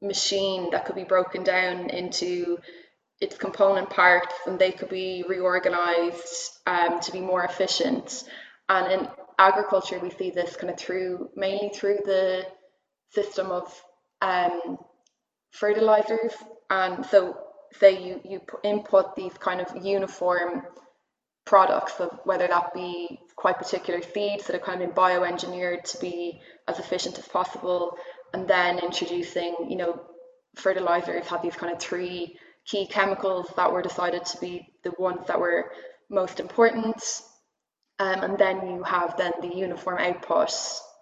machine 0.00 0.70
that 0.70 0.84
could 0.86 0.94
be 0.94 1.02
broken 1.02 1.42
down 1.42 1.90
into 1.90 2.58
its 3.20 3.36
component 3.36 3.90
parts 3.90 4.32
and 4.46 4.56
they 4.56 4.70
could 4.70 4.88
be 4.88 5.24
reorganized 5.28 6.60
um, 6.68 7.00
to 7.00 7.10
be 7.10 7.20
more 7.20 7.42
efficient. 7.42 8.22
And 8.68 8.92
in 8.92 9.08
agriculture, 9.36 9.98
we 9.98 10.10
see 10.10 10.30
this 10.30 10.54
kind 10.54 10.70
of 10.72 10.78
through 10.78 11.28
mainly 11.34 11.70
through 11.74 11.98
the 12.04 12.46
system 13.10 13.50
of 13.50 13.82
um, 14.22 14.78
fertilizers. 15.50 16.34
And 16.70 17.04
so, 17.06 17.36
say 17.80 18.06
you, 18.06 18.20
you 18.24 18.40
input 18.62 19.16
these 19.16 19.34
kind 19.34 19.60
of 19.60 19.84
uniform 19.84 20.62
products 21.44 22.00
of 22.00 22.18
whether 22.24 22.46
that 22.46 22.72
be 22.74 23.20
quite 23.36 23.58
particular 23.58 24.00
feeds 24.00 24.46
that 24.46 24.54
have 24.54 24.62
kind 24.62 24.80
of 24.80 24.88
been 24.88 24.96
bioengineered 24.96 25.82
to 25.84 25.98
be 25.98 26.40
as 26.68 26.78
efficient 26.78 27.18
as 27.18 27.28
possible 27.28 27.98
and 28.32 28.48
then 28.48 28.78
introducing 28.78 29.54
you 29.68 29.76
know 29.76 30.00
fertilizers 30.56 31.26
have 31.26 31.42
these 31.42 31.56
kind 31.56 31.72
of 31.72 31.80
three 31.80 32.38
key 32.64 32.86
chemicals 32.86 33.52
that 33.56 33.72
were 33.72 33.82
decided 33.82 34.24
to 34.24 34.40
be 34.40 34.66
the 34.82 34.92
ones 34.98 35.26
that 35.26 35.38
were 35.38 35.70
most 36.08 36.40
important. 36.40 36.96
Um, 37.98 38.22
and 38.22 38.38
then 38.38 38.66
you 38.66 38.82
have 38.82 39.16
then 39.16 39.32
the 39.40 39.54
uniform 39.54 39.98
output 39.98 40.52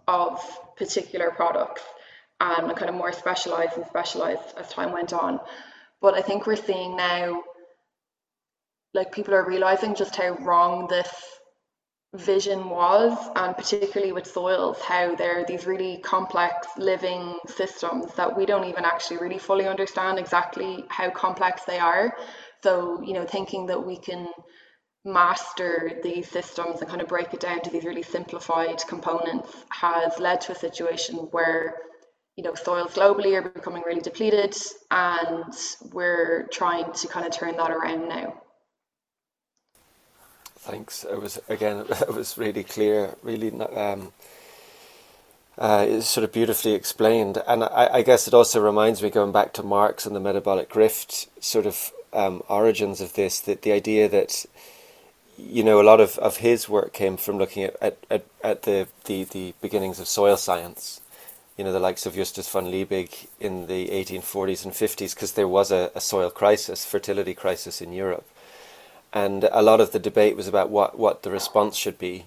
of 0.09 0.41
particular 0.77 1.31
products 1.31 1.83
and 2.41 2.75
kind 2.77 2.89
of 2.89 2.97
more 2.97 3.13
specialized 3.13 3.77
and 3.77 3.87
specialized 3.87 4.43
as 4.59 4.69
time 4.69 4.93
went 4.93 5.13
on. 5.13 5.41
But 6.01 6.15
i 6.15 6.21
think 6.21 6.47
we're 6.47 6.57
seeing 6.57 6.97
now 6.97 7.43
like 8.95 9.13
people 9.13 9.35
are 9.35 9.47
realizing 9.47 9.95
just 9.95 10.17
how 10.17 10.35
wrong 10.37 10.87
this 10.89 11.11
vision 12.15 12.69
was 12.69 13.17
and 13.37 13.57
particularly 13.57 14.13
with 14.13 14.27
soils 14.27 14.79
how 14.83 15.15
they're 15.15 15.47
these 15.47 15.67
really 15.67 15.97
complex 15.99 16.69
living 16.77 17.39
systems 17.47 18.13
that 18.15 18.37
we 18.37 18.45
don't 18.45 18.69
even 18.69 18.85
actually 18.85 19.17
really 19.17 19.39
fully 19.39 19.67
understand 19.67 20.19
exactly 20.19 20.85
how 20.89 21.09
complex 21.09 21.65
they 21.65 21.79
are. 21.79 22.15
So 22.63 23.03
you 23.03 23.15
know 23.15 23.25
thinking 23.25 23.67
that 23.67 23.87
we 23.87 23.97
can 23.97 24.29
master 25.05 26.01
these 26.03 26.29
systems 26.29 26.81
and 26.81 26.89
kind 26.89 27.01
of 27.01 27.09
break 27.09 27.33
it 27.33 27.41
down 27.41 27.61
to 27.63 27.71
these 27.71 27.85
really 27.85 28.03
simplified 28.03 28.81
components 28.87 29.51
has 29.71 30.19
led 30.19 30.41
to 30.43 30.53
a 30.53 30.55
situation 30.55 31.17
where 31.33 31.77
you 32.37 32.45
know 32.45 32.55
soils 32.55 32.95
globally 32.95 33.35
are 33.37 33.49
becoming 33.49 33.83
really 33.87 34.01
depleted 34.03 34.55
and 34.91 35.55
we're 35.93 36.47
trying 36.53 36.93
to 36.93 37.09
kind 37.09 37.27
of 37.27 37.33
turn 37.33 37.57
that 37.57 37.71
around 37.71 38.09
now 38.09 38.42
Thanks. 40.62 41.02
It 41.02 41.21
was 41.21 41.40
again. 41.49 41.87
It 41.90 42.14
was 42.14 42.38
really 42.38 42.62
clear. 42.62 43.16
Really, 43.25 43.50
um, 43.50 44.12
uh, 45.59 45.85
it's 45.88 46.07
sort 46.09 46.23
of 46.23 46.33
beautifully 46.33 46.73
explained, 46.73 47.42
and 47.49 47.64
I, 47.64 47.88
I, 47.95 48.02
guess 48.02 48.28
it 48.28 48.33
also 48.33 48.61
reminds 48.61 49.02
me, 49.02 49.11
going 49.11 49.33
back 49.33 49.52
to 49.54 49.64
Marx 49.64 50.07
and 50.07 50.14
the 50.14 50.21
metabolic 50.21 50.76
rift 50.76 51.28
sort 51.42 51.66
of 51.66 51.92
um, 52.12 52.42
origins 52.49 53.00
of 53.00 53.14
this, 53.14 53.40
that 53.40 53.62
the 53.62 53.73
idea 53.73 54.09
that 54.09 54.47
you 55.37 55.64
know 55.64 55.81
a 55.81 55.88
lot 55.90 56.00
of, 56.00 56.16
of 56.19 56.37
his 56.37 56.69
work 56.69 56.92
came 56.92 57.16
from 57.16 57.38
looking 57.38 57.64
at, 57.64 57.76
at, 57.83 57.99
at, 58.09 58.25
at 58.45 58.62
the, 58.62 58.87
the, 59.07 59.25
the 59.25 59.54
beginnings 59.61 59.99
of 59.99 60.07
soil 60.07 60.37
science. 60.37 61.00
You 61.59 61.64
know, 61.64 61.73
the 61.73 61.81
likes 61.81 62.07
of 62.07 62.14
Justus 62.14 62.49
von 62.49 62.66
Liebig 62.66 63.26
in 63.40 63.66
the 63.66 63.88
1840s 63.88 64.64
and 64.64 64.73
50s, 64.73 65.14
because 65.14 65.33
there 65.33 65.49
was 65.49 65.73
a, 65.73 65.90
a 65.97 66.00
soil 66.00 66.31
crisis, 66.31 66.87
fertility 66.87 67.35
crisis 67.35 67.83
in 67.83 67.92
Europe 67.92 68.26
and 69.12 69.45
a 69.52 69.62
lot 69.62 69.81
of 69.81 69.92
the 69.92 69.99
debate 69.99 70.37
was 70.37 70.49
about 70.49 70.71
what, 70.71 70.99
what 70.99 71.23
the 71.23 71.31
response 71.31 71.76
should 71.76 71.99
be. 71.99 72.25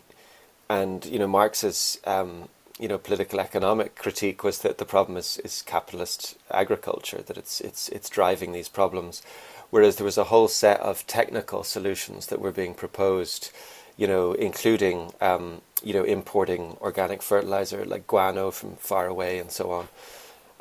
And 0.69 1.05
you 1.05 1.19
know, 1.19 1.27
Marx's 1.27 1.99
um, 2.05 2.49
you 2.79 2.87
know 2.87 2.97
political 2.97 3.39
economic 3.39 3.95
critique 3.95 4.43
was 4.43 4.59
that 4.59 4.77
the 4.77 4.85
problem 4.85 5.17
is, 5.17 5.37
is 5.43 5.61
capitalist 5.61 6.37
agriculture, 6.51 7.21
that 7.21 7.37
it's 7.37 7.61
it's 7.61 7.89
it's 7.89 8.09
driving 8.09 8.51
these 8.51 8.69
problems, 8.69 9.21
whereas 9.69 9.95
there 9.95 10.05
was 10.05 10.17
a 10.17 10.25
whole 10.25 10.47
set 10.47 10.79
of 10.79 11.05
technical 11.07 11.63
solutions 11.63 12.27
that 12.27 12.41
were 12.41 12.51
being 12.51 12.73
proposed, 12.73 13.51
you 13.97 14.07
know, 14.07 14.33
including 14.33 15.13
um, 15.21 15.61
you 15.83 15.93
know 15.93 16.03
importing 16.03 16.77
organic 16.81 17.21
fertilizer 17.21 17.85
like 17.85 18.07
guano 18.07 18.51
from 18.51 18.75
far 18.77 19.07
away 19.07 19.37
and 19.39 19.51
so 19.51 19.71
on. 19.71 19.87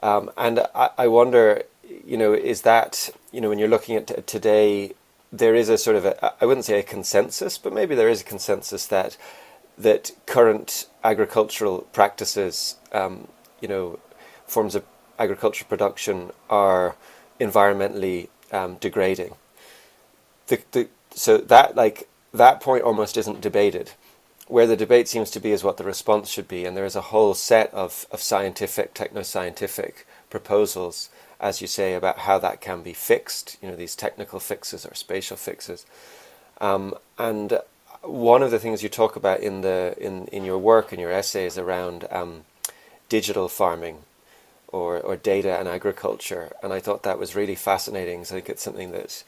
Um, 0.02 0.30
and 0.36 0.60
I, 0.74 0.90
I 0.98 1.08
wonder, 1.08 1.62
you 2.06 2.18
know, 2.18 2.34
is 2.34 2.62
that 2.62 3.10
you 3.32 3.40
know 3.40 3.48
when 3.48 3.58
you're 3.58 3.68
looking 3.68 3.96
at 3.96 4.26
today 4.26 4.92
there 5.38 5.54
is 5.54 5.68
a 5.68 5.76
sort 5.76 5.96
of 5.96 6.04
a, 6.04 6.34
I 6.40 6.46
wouldn't 6.46 6.64
say 6.64 6.78
a 6.78 6.82
consensus, 6.82 7.58
but 7.58 7.72
maybe 7.72 7.94
there 7.94 8.08
is 8.08 8.20
a 8.20 8.24
consensus 8.24 8.86
that 8.86 9.16
that 9.76 10.12
current 10.26 10.86
agricultural 11.02 11.80
practices, 11.92 12.76
um, 12.92 13.26
you 13.60 13.66
know, 13.66 13.98
forms 14.46 14.76
of 14.76 14.84
agricultural 15.18 15.68
production 15.68 16.30
are 16.48 16.94
environmentally 17.40 18.28
um, 18.52 18.76
degrading. 18.76 19.34
The, 20.46 20.60
the, 20.70 20.88
so 21.10 21.38
that 21.38 21.74
like 21.74 22.08
that 22.32 22.60
point 22.60 22.84
almost 22.84 23.16
isn't 23.16 23.40
debated. 23.40 23.92
Where 24.46 24.66
the 24.66 24.76
debate 24.76 25.08
seems 25.08 25.30
to 25.30 25.40
be 25.40 25.52
is 25.52 25.64
what 25.64 25.78
the 25.78 25.84
response 25.84 26.28
should 26.28 26.48
be, 26.48 26.66
and 26.66 26.76
there 26.76 26.84
is 26.84 26.96
a 26.96 27.00
whole 27.00 27.32
set 27.32 27.72
of, 27.72 28.06
of 28.10 28.20
scientific, 28.20 28.92
techno-scientific 28.92 30.06
proposals, 30.28 31.08
as 31.40 31.60
you 31.60 31.66
say, 31.66 31.94
about 31.94 32.20
how 32.20 32.38
that 32.38 32.60
can 32.60 32.82
be 32.82 32.92
fixed. 32.92 33.56
You 33.62 33.68
know, 33.68 33.76
these 33.76 33.96
technical 33.96 34.40
fixes 34.40 34.86
or 34.86 34.94
spatial 34.94 35.36
fixes, 35.36 35.86
um, 36.60 36.94
and 37.18 37.58
one 38.02 38.42
of 38.42 38.50
the 38.50 38.58
things 38.58 38.82
you 38.82 38.88
talk 38.88 39.16
about 39.16 39.40
in 39.40 39.62
the 39.62 39.94
in, 39.98 40.26
in 40.26 40.44
your 40.44 40.58
work 40.58 40.92
and 40.92 41.00
your 41.00 41.10
essays 41.10 41.56
around 41.58 42.06
um, 42.10 42.44
digital 43.08 43.48
farming 43.48 43.98
or, 44.68 45.00
or 45.00 45.16
data 45.16 45.56
and 45.56 45.68
agriculture. 45.68 46.52
And 46.62 46.72
I 46.72 46.80
thought 46.80 47.04
that 47.04 47.18
was 47.18 47.36
really 47.36 47.54
fascinating. 47.54 48.20
I 48.20 48.24
think 48.24 48.48
it's 48.48 48.62
something 48.62 48.90
that, 48.90 49.22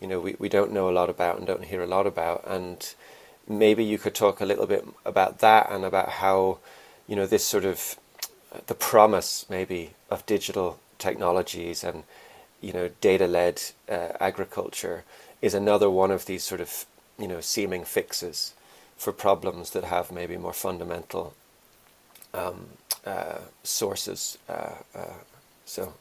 you 0.00 0.08
know, 0.08 0.20
we, 0.20 0.36
we 0.38 0.48
don't 0.48 0.72
know 0.72 0.88
a 0.88 0.92
lot 0.98 1.10
about 1.10 1.36
and 1.36 1.46
don't 1.46 1.64
hear 1.64 1.82
a 1.82 1.86
lot 1.86 2.06
about. 2.06 2.44
And 2.46 2.94
maybe 3.46 3.84
you 3.84 3.98
could 3.98 4.14
talk 4.14 4.40
a 4.40 4.46
little 4.46 4.66
bit 4.66 4.86
about 5.04 5.40
that 5.40 5.70
and 5.70 5.84
about 5.84 6.08
how, 6.08 6.58
you 7.06 7.14
know, 7.14 7.26
this 7.26 7.44
sort 7.44 7.66
of 7.66 7.96
the 8.68 8.74
promise 8.74 9.44
maybe 9.50 9.90
of 10.10 10.24
digital 10.24 10.78
technologies 10.98 11.84
and, 11.84 12.04
you 12.60 12.72
know, 12.72 12.90
data-led 13.00 13.62
uh, 13.88 14.08
agriculture 14.20 15.04
is 15.42 15.54
another 15.54 15.90
one 15.90 16.10
of 16.10 16.26
these 16.26 16.42
sort 16.42 16.60
of, 16.60 16.86
you 17.18 17.28
know, 17.28 17.40
seeming 17.40 17.84
fixes 17.84 18.54
for 18.96 19.12
problems 19.12 19.70
that 19.70 19.84
have 19.84 20.10
maybe 20.10 20.36
more 20.36 20.52
fundamental 20.52 21.34
um, 22.32 22.66
uh, 23.04 23.38
sources. 23.62 24.38
Uh, 24.48 24.70
uh, 24.94 25.14
so. 25.64 25.92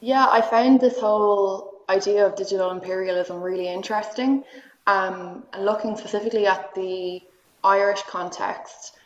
Yeah, 0.00 0.28
I 0.30 0.40
found 0.40 0.80
this 0.80 0.98
whole 0.98 1.74
idea 1.88 2.24
of 2.26 2.36
digital 2.36 2.70
imperialism 2.70 3.40
really 3.40 3.68
interesting. 3.68 4.44
Um, 4.86 5.42
and 5.52 5.64
looking 5.64 5.96
specifically 5.96 6.46
at 6.46 6.74
the 6.74 7.20
Irish 7.62 8.02
context, 8.02 8.96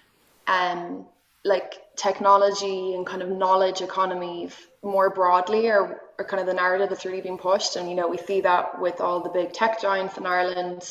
um, 0.47 1.07
like 1.45 1.75
technology 1.97 2.95
and 2.95 3.07
kind 3.07 3.23
of 3.23 3.29
knowledge 3.29 3.81
economies 3.81 4.55
more 4.83 5.11
broadly 5.11 5.71
are, 5.71 6.01
are 6.19 6.25
kind 6.25 6.41
of 6.41 6.47
the 6.47 6.55
narrative 6.55 6.89
that's 6.89 7.05
really 7.05 7.21
being 7.21 7.39
pushed. 7.39 7.77
And, 7.77 7.89
you 7.89 7.97
know, 7.97 8.09
we 8.09 8.19
see 8.19 8.41
that 8.43 8.81
with 8.81 9.01
all 9.01 9.21
the 9.23 9.31
big 9.31 9.53
tech 9.53 9.81
giants 9.81 10.17
in 10.17 10.27
Ireland. 10.27 10.83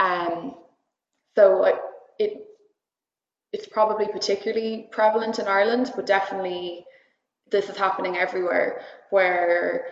Um, 0.00 0.54
so 1.36 1.64
it, 2.18 2.44
it's 3.52 3.68
probably 3.68 4.06
particularly 4.08 4.88
prevalent 4.90 5.38
in 5.38 5.46
Ireland, 5.46 5.92
but 5.94 6.06
definitely 6.06 6.84
this 7.50 7.68
is 7.68 7.76
happening 7.76 8.16
everywhere 8.16 8.82
where 9.10 9.86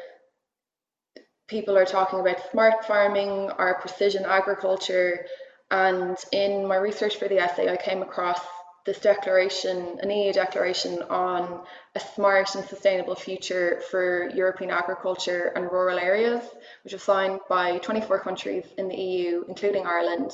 people 1.46 1.76
are 1.76 1.84
talking 1.84 2.18
about 2.18 2.50
smart 2.50 2.84
farming 2.84 3.50
or 3.58 3.78
precision 3.80 4.24
agriculture. 4.24 5.26
And 5.70 6.16
in 6.32 6.66
my 6.66 6.76
research 6.76 7.16
for 7.16 7.28
the 7.28 7.38
essay, 7.38 7.70
I 7.70 7.76
came 7.76 8.02
across 8.02 8.40
this 8.84 8.98
declaration, 8.98 9.98
an 10.02 10.10
EU 10.10 10.32
declaration 10.32 11.02
on 11.02 11.60
a 11.94 12.00
smart 12.00 12.54
and 12.54 12.64
sustainable 12.64 13.14
future 13.14 13.80
for 13.90 14.28
European 14.30 14.70
agriculture 14.70 15.52
and 15.54 15.70
rural 15.70 15.98
areas, 15.98 16.42
which 16.82 16.92
was 16.92 17.02
signed 17.02 17.40
by 17.48 17.78
24 17.78 18.20
countries 18.20 18.64
in 18.78 18.88
the 18.88 18.96
EU, 18.96 19.44
including 19.48 19.86
Ireland. 19.86 20.32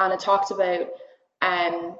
And 0.00 0.12
it 0.12 0.20
talked 0.20 0.50
about 0.50 0.88
um, 1.42 1.96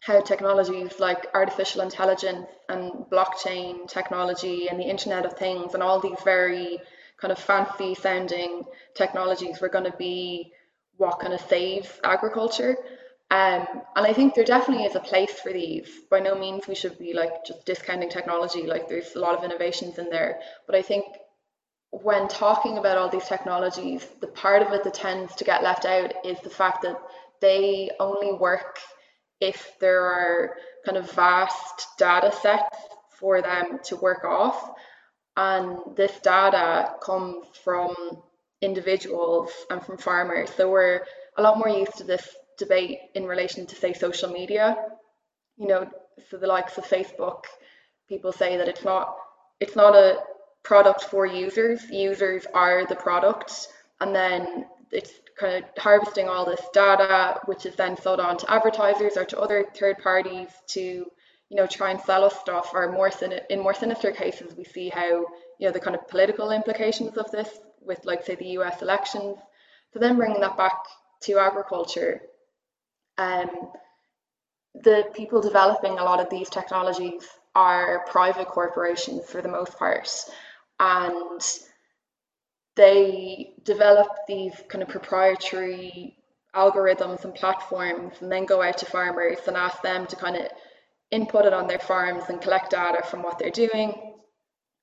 how 0.00 0.20
technologies 0.20 1.00
like 1.00 1.26
artificial 1.34 1.80
intelligence 1.80 2.46
and 2.68 2.92
blockchain 3.10 3.88
technology 3.88 4.68
and 4.68 4.78
the 4.78 4.84
Internet 4.84 5.24
of 5.24 5.32
Things 5.32 5.74
and 5.74 5.82
all 5.82 5.98
these 5.98 6.20
very 6.24 6.78
kind 7.18 7.32
of 7.32 7.38
fancy 7.38 7.94
sounding 7.94 8.64
technologies 8.94 9.60
were 9.60 9.68
going 9.68 9.90
to 9.90 9.96
be 9.96 10.52
what 10.96 11.18
kind 11.20 11.32
of 11.32 11.40
save 11.40 12.00
agriculture. 12.04 12.76
Um, 13.30 13.66
and 13.96 14.06
I 14.06 14.12
think 14.12 14.34
there 14.34 14.44
definitely 14.44 14.84
is 14.84 14.94
a 14.94 15.00
place 15.00 15.32
for 15.32 15.52
these. 15.52 15.88
By 16.10 16.20
no 16.20 16.38
means 16.38 16.68
we 16.68 16.74
should 16.74 16.98
be 16.98 17.14
like 17.14 17.44
just 17.44 17.64
discounting 17.66 18.10
technology, 18.10 18.66
like 18.66 18.88
there's 18.88 19.16
a 19.16 19.20
lot 19.20 19.36
of 19.36 19.44
innovations 19.44 19.98
in 19.98 20.10
there. 20.10 20.40
But 20.66 20.76
I 20.76 20.82
think 20.82 21.06
when 21.90 22.28
talking 22.28 22.78
about 22.78 22.98
all 22.98 23.08
these 23.08 23.26
technologies, 23.26 24.06
the 24.20 24.26
part 24.26 24.62
of 24.62 24.72
it 24.72 24.84
that 24.84 24.94
tends 24.94 25.34
to 25.36 25.44
get 25.44 25.62
left 25.62 25.84
out 25.84 26.12
is 26.24 26.38
the 26.40 26.50
fact 26.50 26.82
that 26.82 27.00
they 27.40 27.90
only 28.00 28.32
work 28.32 28.78
if 29.40 29.72
there 29.80 30.02
are 30.02 30.56
kind 30.84 30.96
of 30.96 31.10
vast 31.12 31.86
data 31.98 32.32
sets 32.32 32.76
for 33.18 33.42
them 33.42 33.78
to 33.84 33.96
work 33.96 34.24
off. 34.24 34.70
And 35.36 35.78
this 35.96 36.12
data 36.20 36.94
comes 37.02 37.46
from 37.62 37.94
individuals 38.60 39.50
and 39.70 39.84
from 39.84 39.98
farmers. 39.98 40.50
So 40.56 40.70
we're 40.70 41.02
a 41.36 41.42
lot 41.42 41.58
more 41.58 41.68
used 41.68 41.96
to 41.98 42.04
this 42.04 42.28
debate 42.58 42.98
in 43.14 43.24
relation 43.26 43.66
to, 43.66 43.74
say, 43.74 43.92
social 43.92 44.30
media. 44.30 44.76
You 45.56 45.68
know, 45.68 45.90
so 46.30 46.36
the 46.36 46.46
likes 46.46 46.78
of 46.78 46.84
Facebook, 46.84 47.44
people 48.08 48.32
say 48.32 48.56
that 48.56 48.68
it's 48.68 48.84
not 48.84 49.16
it's 49.60 49.76
not 49.76 49.94
a 49.94 50.18
product 50.62 51.04
for 51.04 51.26
users. 51.26 51.88
Users 51.90 52.46
are 52.54 52.86
the 52.86 52.96
product, 52.96 53.68
and 54.00 54.14
then 54.14 54.66
it's 54.90 55.12
kind 55.38 55.62
of 55.62 55.64
harvesting 55.82 56.28
all 56.28 56.44
this 56.44 56.60
data, 56.72 57.40
which 57.46 57.66
is 57.66 57.74
then 57.76 57.96
sold 57.96 58.20
on 58.20 58.36
to 58.38 58.50
advertisers 58.50 59.16
or 59.16 59.24
to 59.24 59.40
other 59.40 59.64
third 59.74 59.98
parties 59.98 60.48
to, 60.68 60.80
you 60.80 61.56
know, 61.56 61.66
try 61.66 61.90
and 61.90 62.00
sell 62.00 62.24
us 62.24 62.38
stuff. 62.40 62.70
Or 62.74 62.92
more 62.92 63.10
in 63.50 63.60
more 63.60 63.74
sinister 63.74 64.12
cases, 64.12 64.54
we 64.56 64.64
see 64.64 64.88
how 64.88 65.08
you 65.58 65.66
know 65.66 65.72
the 65.72 65.80
kind 65.80 65.96
of 65.96 66.08
political 66.08 66.50
implications 66.50 67.16
of 67.16 67.30
this 67.30 67.48
with, 67.80 68.04
like, 68.04 68.24
say, 68.24 68.34
the 68.34 68.54
U.S. 68.58 68.82
elections. 68.82 69.36
So 69.92 69.98
then 69.98 70.16
bringing 70.16 70.40
that 70.40 70.56
back 70.56 70.78
to 71.22 71.38
agriculture, 71.38 72.22
um, 73.18 73.70
the 74.82 75.04
people 75.14 75.40
developing 75.40 75.98
a 75.98 76.04
lot 76.04 76.20
of 76.20 76.30
these 76.30 76.48
technologies 76.48 77.26
are 77.54 78.04
private 78.06 78.48
corporations 78.48 79.24
for 79.26 79.40
the 79.40 79.48
most 79.48 79.78
part, 79.78 80.08
and 80.80 81.40
they 82.76 83.54
develop 83.62 84.08
these 84.26 84.52
kind 84.68 84.82
of 84.82 84.88
proprietary 84.88 86.16
algorithms 86.54 87.24
and 87.24 87.34
platforms 87.34 88.14
and 88.20 88.30
then 88.30 88.46
go 88.46 88.62
out 88.62 88.78
to 88.78 88.86
farmers 88.86 89.38
and 89.46 89.56
ask 89.56 89.82
them 89.82 90.06
to 90.06 90.16
kind 90.16 90.36
of 90.36 90.48
input 91.10 91.44
it 91.44 91.52
on 91.52 91.66
their 91.66 91.78
farms 91.78 92.24
and 92.28 92.40
collect 92.40 92.70
data 92.70 93.02
from 93.06 93.22
what 93.22 93.38
they're 93.38 93.50
doing. 93.50 94.14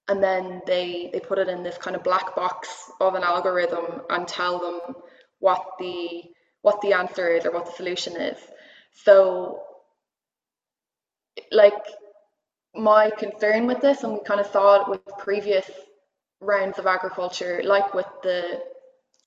And 0.08 0.22
then 0.22 0.62
they 0.66 1.10
they 1.14 1.20
put 1.20 1.38
it 1.38 1.48
in 1.48 1.64
this 1.64 1.78
kind 1.78 1.96
of 1.96 2.04
black 2.04 2.36
box 2.36 2.92
of 3.00 3.16
an 3.16 3.24
algorithm 3.24 4.02
and 4.10 4.28
tell 4.28 4.60
them 4.60 4.96
what 5.40 5.64
the 5.80 6.24
what 6.62 6.82
the 6.82 6.94
answer 6.94 7.30
is 7.30 7.46
or 7.46 7.52
what 7.52 7.66
the 7.66 7.72
solution 7.74 8.16
is 8.16 8.38
so 8.94 9.64
like 11.52 11.74
my 12.76 13.10
concern 13.10 13.68
with 13.68 13.82
this 13.82 14.04
and 14.04 14.14
we 14.14 14.20
kind 14.22 14.40
of 14.40 14.48
saw 14.48 14.82
it 14.82 14.90
with 14.90 15.02
previous 15.20 15.70
rounds 16.40 16.80
of 16.80 16.88
agriculture, 16.88 17.62
like 17.64 17.94
with 17.94 18.08
the 18.24 18.62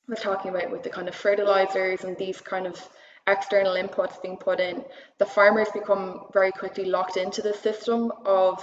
was 0.06 0.20
talking 0.20 0.50
about 0.50 0.70
with 0.70 0.82
the 0.82 0.90
kind 0.90 1.08
of 1.08 1.14
fertilizers 1.14 2.04
and 2.04 2.16
these 2.18 2.38
kind 2.40 2.66
of 2.66 2.88
external 3.26 3.72
inputs 3.74 4.20
being 4.20 4.36
put 4.36 4.60
in, 4.60 4.84
the 5.18 5.24
farmers 5.24 5.68
become 5.72 6.26
very 6.34 6.52
quickly 6.52 6.84
locked 6.84 7.16
into 7.16 7.40
the 7.40 7.54
system 7.54 8.12
of, 8.26 8.62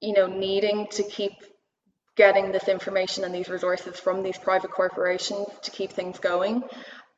you 0.00 0.12
know, 0.12 0.26
needing 0.26 0.88
to 0.88 1.04
keep 1.04 1.32
getting 2.16 2.50
this 2.50 2.66
information 2.66 3.22
and 3.22 3.32
these 3.32 3.48
resources 3.48 4.00
from 4.00 4.24
these 4.24 4.36
private 4.38 4.72
corporations 4.72 5.46
to 5.62 5.70
keep 5.70 5.92
things 5.92 6.18
going. 6.18 6.64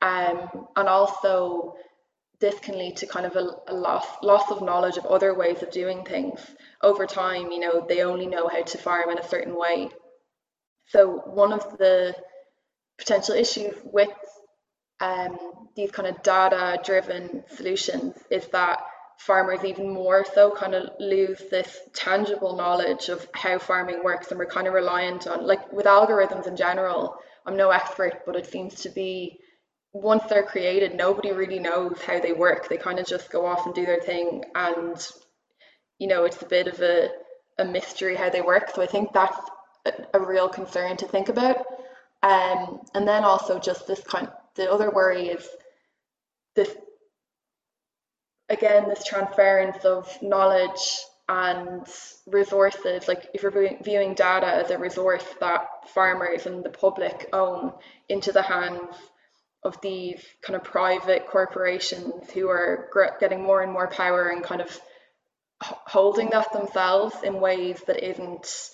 Um, 0.03 0.67
and 0.77 0.89
also 0.89 1.77
this 2.41 2.59
can 2.59 2.77
lead 2.77 2.97
to 2.97 3.07
kind 3.07 3.25
of 3.25 3.37
a, 3.37 3.49
a, 3.69 3.75
loss 3.75 4.05
loss 4.21 4.51
of 4.51 4.61
knowledge 4.63 4.97
of 4.97 5.07
other 5.07 5.33
ways 5.33 5.63
of 5.63 5.71
doing 5.71 6.05
things. 6.05 6.41
Over 6.83 7.07
time 7.07 7.53
you 7.53 7.61
know 7.61 7.87
they 7.89 8.03
only 8.03 8.27
know 8.27 8.49
how 8.49 8.63
to 8.63 8.79
farm 8.79 9.11
in 9.11 9.19
a 9.19 9.29
certain 9.29 9.57
way. 9.57 9.91
So 10.89 11.23
one 11.27 11.53
of 11.53 11.79
the 11.79 12.15
potential 12.99 13.35
issues 13.35 13.75
with 13.85 14.11
um, 15.01 15.39
these 15.77 15.91
kind 15.91 16.09
of 16.09 16.23
data 16.23 16.81
driven 16.85 17.45
solutions 17.57 18.17
is 18.31 18.47
that 18.49 18.81
farmers 19.19 19.65
even 19.65 19.93
more 19.93 20.25
so 20.35 20.51
kind 20.51 20.75
of 20.75 20.91
lose 20.99 21.41
this 21.51 21.79
tangible 21.93 22.57
knowledge 22.57 23.09
of 23.09 23.27
how 23.35 23.59
farming 23.59 24.03
works 24.03 24.31
and 24.31 24.39
we're 24.39 24.47
kind 24.47 24.67
of 24.67 24.75
reliant 24.75 25.27
on 25.29 25.47
like 25.47 25.73
with 25.73 25.87
algorithms 25.87 26.49
in 26.49 26.57
general 26.57 27.17
i'm 27.47 27.57
no 27.57 27.71
expert 27.71 28.23
but 28.27 28.35
it 28.35 28.47
seems 28.47 28.75
to 28.75 28.89
be 28.89 29.39
once 29.93 30.25
they're 30.29 30.43
created 30.43 30.95
nobody 30.95 31.33
really 31.33 31.59
knows 31.59 31.99
how 32.07 32.19
they 32.19 32.33
work. 32.33 32.69
They 32.69 32.79
kind 32.79 32.99
of 32.99 33.07
just 33.07 33.31
go 33.31 33.47
off 33.47 33.67
and 33.67 33.75
do 33.75 33.85
their 33.85 34.01
thing 34.01 34.45
and 34.55 35.07
you 35.99 36.09
know 36.09 36.25
it's 36.25 36.41
a 36.43 36.47
bit 36.47 36.67
of 36.67 36.81
a, 36.81 37.11
a 37.59 37.65
mystery 37.65 38.17
how 38.17 38.31
they 38.31 38.41
work. 38.41 38.71
So 38.75 38.83
i 38.83 38.87
think 38.87 39.13
that's 39.13 39.39
a, 40.15 40.21
real 40.21 40.49
concern 40.49 40.97
to 40.99 41.07
think 41.07 41.29
about. 41.29 41.59
Um, 42.23 42.81
and 42.95 43.07
then 43.07 43.25
also 43.25 43.59
just 43.59 43.87
this 43.87 44.01
kind, 44.01 44.29
the 44.55 44.71
other 44.71 44.91
worry 44.91 45.29
is 45.29 45.49
this, 46.55 46.71
again, 48.49 48.89
this 48.89 49.05
transference 49.05 49.85
of 49.85 50.23
knowledge 50.23 50.99
and 51.29 51.87
resources, 52.27 53.09
like 53.09 53.29
if 53.35 53.43
you're 53.43 53.79
viewing 53.83 54.15
data 54.15 54.47
as 54.47 54.71
a 54.71 54.79
resource 54.79 55.25
that 55.41 55.67
farmers 55.89 56.47
and 56.47 56.63
the 56.63 56.71
public 56.71 57.29
own 57.33 57.73
into 58.09 58.33
the 58.33 58.43
hands 58.43 58.95
of 59.65 59.81
these 59.81 60.23
kind 60.43 60.57
of 60.57 60.65
private 60.65 61.27
corporations 61.29 62.31
who 62.33 62.49
are 62.49 62.89
getting 63.21 63.43
more 63.43 63.63
and 63.63 63.73
more 63.73 63.87
power 63.87 64.29
and 64.29 64.43
kind 64.43 64.61
of 64.61 64.81
holding 65.61 66.31
that 66.31 66.53
themselves 66.53 67.15
in 67.23 67.41
ways 67.41 67.81
that 67.87 68.03
isn't 68.03 68.71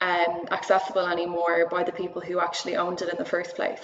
um, 0.00 0.48
accessible 0.50 1.06
anymore 1.06 1.68
by 1.70 1.84
the 1.84 1.92
people 1.92 2.20
who 2.20 2.40
actually 2.40 2.76
owned 2.76 3.00
it 3.00 3.08
in 3.08 3.16
the 3.16 3.24
first 3.24 3.54
place. 3.54 3.80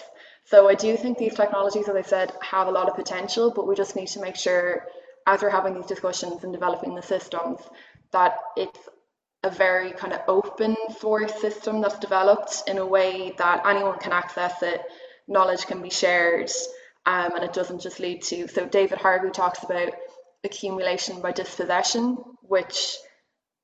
So 0.47 0.69
I 0.69 0.75
do 0.75 0.97
think 0.97 1.19
these 1.19 1.35
technologies, 1.35 1.89
as 1.89 1.95
I 1.95 2.03
said, 2.03 2.33
have 2.43 2.67
a 2.67 2.73
lot 2.73 2.89
of 2.89 2.97
potential, 2.97 3.53
but 3.55 3.69
we 3.69 3.77
just 3.77 3.95
need 3.95 4.09
to 4.09 4.21
make 4.21 4.37
sure 4.37 4.85
as 5.27 5.43
we're 5.43 5.51
having 5.51 5.75
these 5.75 5.87
discussions 5.87 6.43
and 6.43 6.53
developing 6.53 6.95
the 6.95 7.03
systems 7.03 7.61
that 8.13 8.39
it's 8.57 8.79
a 9.45 9.51
very 9.51 9.93
kind 9.93 10.13
of 10.13 10.21
open 10.27 10.77
source 10.99 11.33
system 11.41 11.81
that's 11.81 11.99
developed 11.99 12.65
in 12.67 12.79
a 12.79 12.87
way 12.87 13.35
that 13.39 13.65
anyone 13.65 13.99
can 13.99 14.13
access 14.13 14.63
it, 14.63 14.83
knowledge 15.31 15.67
can 15.67 15.81
be 15.81 15.91
shared, 15.91 16.51
um, 17.07 17.35
and 17.35 17.45
it 17.45 17.55
doesn't 17.55 17.81
just 17.81 18.01
lead 18.01 18.23
to. 18.25 18.49
So 18.49 18.67
David 18.67 18.99
Harvey 18.99 19.31
talks 19.31 19.63
about 19.63 19.93
accumulation 20.45 21.23
by 21.23 21.33
dispossession, 21.33 22.19
which 22.43 22.97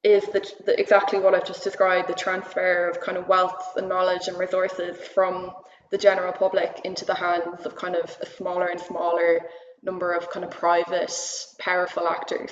is 0.02 0.24
the, 0.26 0.48
the, 0.64 0.78
exactly 0.80 1.18
what 1.18 1.34
I've 1.34 1.46
just 1.46 1.64
described 1.64 2.08
the 2.08 2.14
transfer 2.14 2.88
of 2.88 3.00
kind 3.00 3.18
of 3.18 3.28
wealth 3.28 3.76
and 3.76 3.88
knowledge 3.88 4.28
and 4.28 4.38
resources 4.38 4.96
from 5.14 5.50
the 5.90 5.98
general 5.98 6.32
public 6.32 6.80
into 6.84 7.04
the 7.04 7.14
hands 7.14 7.66
of 7.66 7.76
kind 7.76 7.96
of 7.96 8.16
a 8.20 8.26
smaller 8.26 8.66
and 8.66 8.80
smaller 8.80 9.40
number 9.82 10.12
of 10.12 10.30
kind 10.30 10.44
of 10.44 10.50
private, 10.50 11.12
powerful 11.58 12.06
actors. 12.08 12.50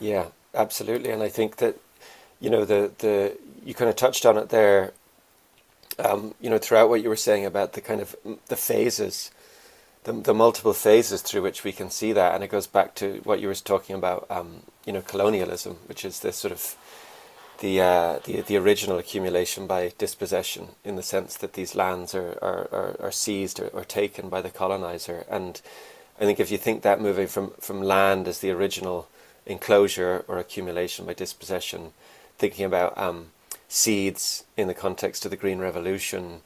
Yeah, 0.00 0.26
absolutely. 0.54 1.10
And 1.10 1.22
I 1.22 1.28
think 1.28 1.56
that, 1.56 1.76
you 2.40 2.50
know, 2.50 2.64
the, 2.64 2.90
the 2.98 3.36
you 3.64 3.74
kind 3.74 3.88
of 3.88 3.96
touched 3.96 4.26
on 4.26 4.36
it 4.36 4.48
there, 4.48 4.92
um, 5.98 6.34
you 6.40 6.50
know, 6.50 6.58
throughout 6.58 6.88
what 6.88 7.02
you 7.02 7.08
were 7.08 7.16
saying 7.16 7.44
about 7.44 7.72
the 7.74 7.80
kind 7.80 8.00
of 8.00 8.16
the 8.48 8.56
phases 8.56 9.30
the, 10.04 10.12
the 10.12 10.34
multiple 10.34 10.72
phases 10.72 11.22
through 11.22 11.42
which 11.42 11.64
we 11.64 11.72
can 11.72 11.90
see 11.90 12.12
that, 12.12 12.34
and 12.34 12.42
it 12.42 12.50
goes 12.50 12.66
back 12.66 12.94
to 12.96 13.20
what 13.24 13.40
you 13.40 13.48
were 13.48 13.54
talking 13.54 13.94
about, 13.94 14.26
um, 14.30 14.62
you 14.84 14.92
know, 14.92 15.02
colonialism, 15.02 15.76
which 15.86 16.04
is 16.04 16.20
this 16.20 16.36
sort 16.36 16.52
of 16.52 16.76
the, 17.60 17.80
uh, 17.80 18.18
the 18.24 18.40
the 18.40 18.56
original 18.56 18.98
accumulation 18.98 19.68
by 19.68 19.92
dispossession, 19.98 20.70
in 20.84 20.96
the 20.96 21.02
sense 21.02 21.36
that 21.36 21.52
these 21.52 21.76
lands 21.76 22.14
are 22.14 22.36
are, 22.42 22.68
are, 22.72 22.96
are 22.98 23.12
seized 23.12 23.60
or, 23.60 23.68
or, 23.68 23.84
taken 23.84 24.28
by 24.28 24.40
the 24.40 24.50
colonizer, 24.50 25.24
and 25.28 25.60
I 26.20 26.24
think 26.24 26.40
if 26.40 26.50
you 26.50 26.58
think 26.58 26.82
that 26.82 27.00
moving 27.00 27.28
from 27.28 27.52
from 27.60 27.82
land 27.82 28.26
as 28.26 28.40
the 28.40 28.50
original 28.50 29.08
enclosure 29.46 30.24
or 30.26 30.38
accumulation 30.38 31.06
by 31.06 31.14
dispossession, 31.14 31.92
thinking 32.38 32.64
about 32.64 32.98
um, 32.98 33.26
seeds 33.72 34.44
in 34.56 34.68
the 34.68 34.74
context 34.74 35.24
of 35.24 35.30
the 35.30 35.36
Green 35.36 35.58
Revolution 35.58 36.42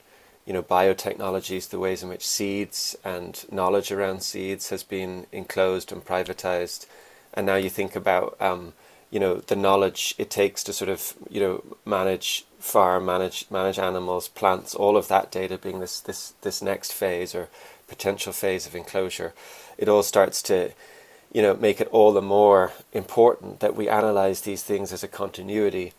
you 0.46 0.52
know, 0.52 0.62
biotechnologies, 0.62 1.68
the 1.68 1.78
ways 1.78 2.02
in 2.02 2.08
which 2.08 2.26
seeds 2.26 2.96
and 3.04 3.44
knowledge 3.50 3.90
around 3.90 4.22
seeds 4.22 4.70
has 4.70 4.84
been 4.84 5.26
enclosed 5.32 5.90
and 5.90 6.04
privatized. 6.04 6.86
And 7.34 7.44
now 7.44 7.56
you 7.56 7.68
think 7.68 7.96
about, 7.96 8.40
um, 8.40 8.72
you 9.10 9.18
know, 9.18 9.34
the 9.34 9.56
knowledge 9.56 10.14
it 10.18 10.30
takes 10.30 10.62
to 10.64 10.72
sort 10.72 10.88
of, 10.88 11.14
you 11.28 11.40
know, 11.40 11.64
manage 11.84 12.46
farm, 12.60 13.04
manage 13.04 13.46
manage 13.50 13.78
animals, 13.78 14.28
plants, 14.28 14.74
all 14.74 14.96
of 14.96 15.08
that 15.08 15.32
data 15.32 15.58
being 15.58 15.80
this 15.80 16.00
this 16.00 16.34
this 16.42 16.62
next 16.62 16.92
phase 16.92 17.34
or 17.34 17.48
potential 17.88 18.32
phase 18.32 18.66
of 18.68 18.76
enclosure. 18.76 19.34
It 19.76 19.88
all 19.88 20.04
starts 20.04 20.40
to, 20.42 20.70
you 21.32 21.42
know, 21.42 21.54
make 21.54 21.80
it 21.80 21.88
all 21.88 22.12
the 22.12 22.22
more 22.22 22.72
important 22.92 23.58
that 23.60 23.74
we 23.74 23.88
analyze 23.88 24.42
these 24.42 24.62
things 24.62 24.92
as 24.92 25.02
a 25.02 25.08
continuity 25.08 25.92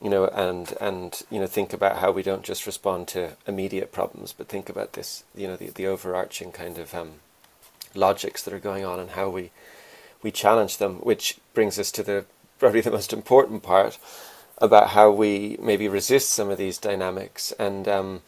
you 0.00 0.10
know, 0.10 0.26
and 0.26 0.74
and 0.80 1.22
you 1.30 1.40
know, 1.40 1.46
think 1.46 1.72
about 1.72 1.98
how 1.98 2.10
we 2.10 2.22
don't 2.22 2.42
just 2.42 2.66
respond 2.66 3.08
to 3.08 3.36
immediate 3.46 3.92
problems, 3.92 4.32
but 4.32 4.48
think 4.48 4.68
about 4.68 4.92
this, 4.92 5.24
you 5.34 5.46
know, 5.46 5.56
the 5.56 5.70
the 5.70 5.86
overarching 5.86 6.52
kind 6.52 6.78
of 6.78 6.94
um, 6.94 7.14
logics 7.94 8.42
that 8.42 8.54
are 8.54 8.58
going 8.58 8.84
on 8.84 9.00
and 9.00 9.10
how 9.10 9.28
we 9.28 9.50
we 10.22 10.30
challenge 10.30 10.78
them, 10.78 10.96
which 10.96 11.38
brings 11.54 11.78
us 11.78 11.90
to 11.92 12.02
the 12.02 12.24
probably 12.58 12.80
the 12.80 12.90
most 12.90 13.12
important 13.12 13.62
part 13.62 13.98
about 14.58 14.90
how 14.90 15.10
we 15.10 15.58
maybe 15.60 15.88
resist 15.88 16.30
some 16.30 16.50
of 16.50 16.58
these 16.58 16.78
dynamics 16.78 17.52
and. 17.58 17.88
Um, 17.88 18.22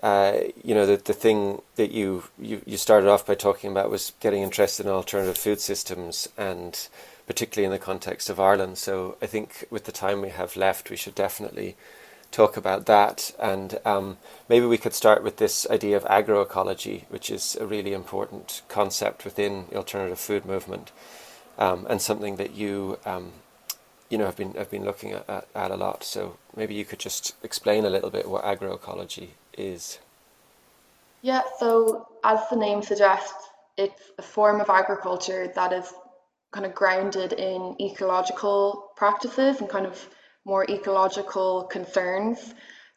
uh, 0.00 0.42
you 0.62 0.76
know, 0.76 0.86
the, 0.86 0.96
the 0.96 1.12
thing 1.12 1.60
that 1.74 1.90
you, 1.90 2.22
you, 2.38 2.62
you 2.64 2.76
started 2.76 3.08
off 3.08 3.26
by 3.26 3.34
talking 3.34 3.70
about 3.70 3.90
was 3.90 4.12
getting 4.20 4.42
interested 4.42 4.86
in 4.86 4.92
alternative 4.92 5.36
food 5.36 5.60
systems 5.60 6.28
and 6.38 6.88
particularly 7.28 7.66
in 7.66 7.70
the 7.70 7.84
context 7.84 8.30
of 8.30 8.40
Ireland. 8.40 8.78
So 8.78 9.16
I 9.22 9.26
think 9.26 9.66
with 9.70 9.84
the 9.84 9.92
time 9.92 10.22
we 10.22 10.30
have 10.30 10.56
left, 10.56 10.90
we 10.90 10.96
should 10.96 11.14
definitely 11.14 11.76
talk 12.32 12.56
about 12.56 12.86
that. 12.86 13.32
And 13.38 13.78
um, 13.84 14.16
maybe 14.48 14.66
we 14.66 14.78
could 14.78 14.94
start 14.94 15.22
with 15.22 15.36
this 15.36 15.66
idea 15.70 15.96
of 15.96 16.04
agroecology, 16.04 17.04
which 17.10 17.30
is 17.30 17.54
a 17.56 17.66
really 17.66 17.92
important 17.92 18.62
concept 18.68 19.24
within 19.24 19.66
the 19.68 19.76
alternative 19.76 20.18
food 20.18 20.46
movement, 20.46 20.90
um, 21.58 21.86
and 21.90 22.00
something 22.00 22.36
that 22.36 22.54
you 22.54 22.98
um, 23.04 23.32
you 24.08 24.16
know 24.16 24.24
have 24.24 24.36
been 24.36 24.54
have 24.54 24.70
been 24.70 24.84
looking 24.84 25.12
at, 25.12 25.28
at, 25.28 25.46
at 25.54 25.70
a 25.70 25.76
lot. 25.76 26.04
So 26.04 26.38
maybe 26.56 26.74
you 26.74 26.86
could 26.86 26.98
just 26.98 27.34
explain 27.42 27.84
a 27.84 27.90
little 27.90 28.10
bit 28.10 28.28
what 28.28 28.44
agroecology 28.44 29.28
is. 29.56 29.98
Yeah. 31.20 31.42
So 31.58 32.08
as 32.24 32.40
the 32.48 32.56
name 32.56 32.82
suggests, 32.82 33.50
it's 33.76 34.02
a 34.18 34.22
form 34.22 34.60
of 34.60 34.70
agriculture 34.70 35.52
that 35.54 35.72
is 35.72 35.92
kind 36.52 36.66
of 36.66 36.74
grounded 36.74 37.32
in 37.32 37.76
ecological 37.80 38.90
practices 38.96 39.60
and 39.60 39.68
kind 39.68 39.86
of 39.86 40.08
more 40.44 40.64
ecological 40.68 41.64
concerns. 41.64 42.54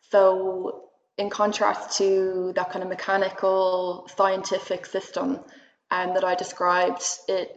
So, 0.09 0.85
in 1.17 1.29
contrast 1.29 1.97
to 1.97 2.53
that 2.55 2.71
kind 2.71 2.83
of 2.83 2.89
mechanical 2.89 4.09
scientific 4.15 4.85
system 4.85 5.39
um, 5.91 6.13
that 6.13 6.23
I 6.23 6.35
described, 6.35 7.03
it 7.27 7.51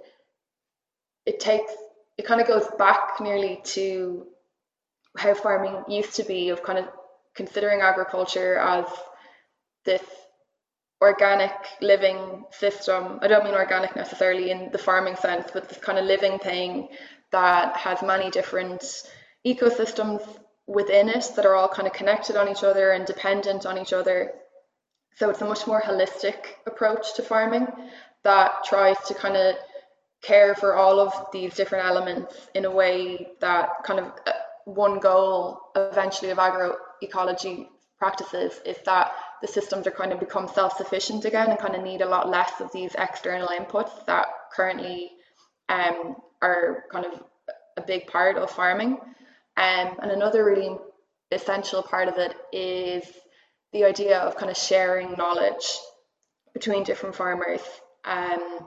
it 1.26 1.40
takes 1.40 1.72
it 2.18 2.26
kind 2.26 2.40
of 2.40 2.46
goes 2.46 2.66
back 2.78 3.20
nearly 3.20 3.60
to 3.64 4.26
how 5.16 5.34
farming 5.34 5.84
used 5.88 6.16
to 6.16 6.24
be 6.24 6.50
of 6.50 6.62
kind 6.62 6.78
of 6.78 6.86
considering 7.34 7.80
agriculture 7.80 8.56
as 8.56 8.84
this 9.84 10.02
organic 11.08 11.52
living 11.80 12.44
system. 12.50 13.18
I 13.22 13.28
don't 13.28 13.44
mean 13.44 13.54
organic 13.54 13.94
necessarily 13.94 14.50
in 14.50 14.70
the 14.72 14.78
farming 14.78 15.16
sense, 15.16 15.46
but 15.52 15.68
this 15.68 15.78
kind 15.78 15.98
of 15.98 16.04
living 16.04 16.38
thing 16.38 16.88
that 17.30 17.76
has 17.76 18.02
many 18.02 18.30
different 18.30 18.82
ecosystems 19.46 20.22
within 20.66 21.08
it 21.08 21.26
that 21.36 21.44
are 21.44 21.54
all 21.54 21.68
kind 21.68 21.86
of 21.86 21.92
connected 21.92 22.36
on 22.36 22.48
each 22.48 22.64
other 22.64 22.92
and 22.92 23.04
dependent 23.06 23.66
on 23.66 23.76
each 23.76 23.92
other. 23.92 24.32
So 25.16 25.30
it's 25.30 25.42
a 25.42 25.44
much 25.44 25.66
more 25.66 25.82
holistic 25.82 26.38
approach 26.66 27.14
to 27.16 27.22
farming 27.22 27.66
that 28.22 28.64
tries 28.64 28.96
to 29.08 29.14
kind 29.14 29.36
of 29.36 29.56
care 30.22 30.54
for 30.54 30.74
all 30.74 30.98
of 30.98 31.12
these 31.32 31.54
different 31.54 31.84
elements 31.84 32.48
in 32.54 32.64
a 32.64 32.70
way 32.70 33.28
that 33.40 33.68
kind 33.84 34.00
of 34.00 34.06
uh, 34.26 34.32
one 34.64 34.98
goal 34.98 35.60
eventually 35.76 36.30
of 36.30 36.38
agroecology 36.38 37.68
practices 37.98 38.60
is 38.64 38.78
that 38.86 39.12
the 39.44 39.52
systems 39.52 39.86
are 39.86 39.90
kind 39.90 40.10
of 40.10 40.18
become 40.18 40.48
self-sufficient 40.48 41.26
again 41.26 41.50
and 41.50 41.58
kind 41.58 41.74
of 41.74 41.82
need 41.82 42.00
a 42.00 42.08
lot 42.08 42.30
less 42.30 42.62
of 42.62 42.72
these 42.72 42.94
external 42.96 43.48
inputs 43.48 44.06
that 44.06 44.26
currently 44.50 45.10
um, 45.68 46.16
are 46.40 46.84
kind 46.90 47.04
of 47.04 47.22
a 47.76 47.82
big 47.82 48.06
part 48.06 48.38
of 48.38 48.50
farming. 48.50 48.92
Um, 49.58 49.98
and 50.00 50.10
another 50.10 50.42
really 50.46 50.74
essential 51.30 51.82
part 51.82 52.08
of 52.08 52.16
it 52.16 52.34
is 52.54 53.04
the 53.74 53.84
idea 53.84 54.18
of 54.18 54.38
kind 54.38 54.50
of 54.50 54.56
sharing 54.56 55.12
knowledge 55.12 55.66
between 56.54 56.82
different 56.82 57.14
farmers 57.14 57.60
um, 58.06 58.66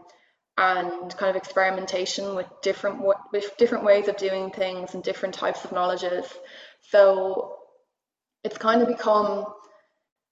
and 0.60 1.18
kind 1.18 1.32
of 1.32 1.36
experimentation 1.36 2.36
with 2.36 2.46
different 2.62 3.02
with 3.34 3.58
different 3.58 3.84
ways 3.84 4.08
of 4.08 4.18
doing 4.18 4.52
things 4.52 4.94
and 4.94 5.04
different 5.04 5.34
types 5.34 5.66
of 5.66 5.72
knowledges. 5.72 6.32
So 6.92 7.56
it's 8.44 8.60
kind 8.60 8.84
of 8.84 8.88
become 8.88 9.46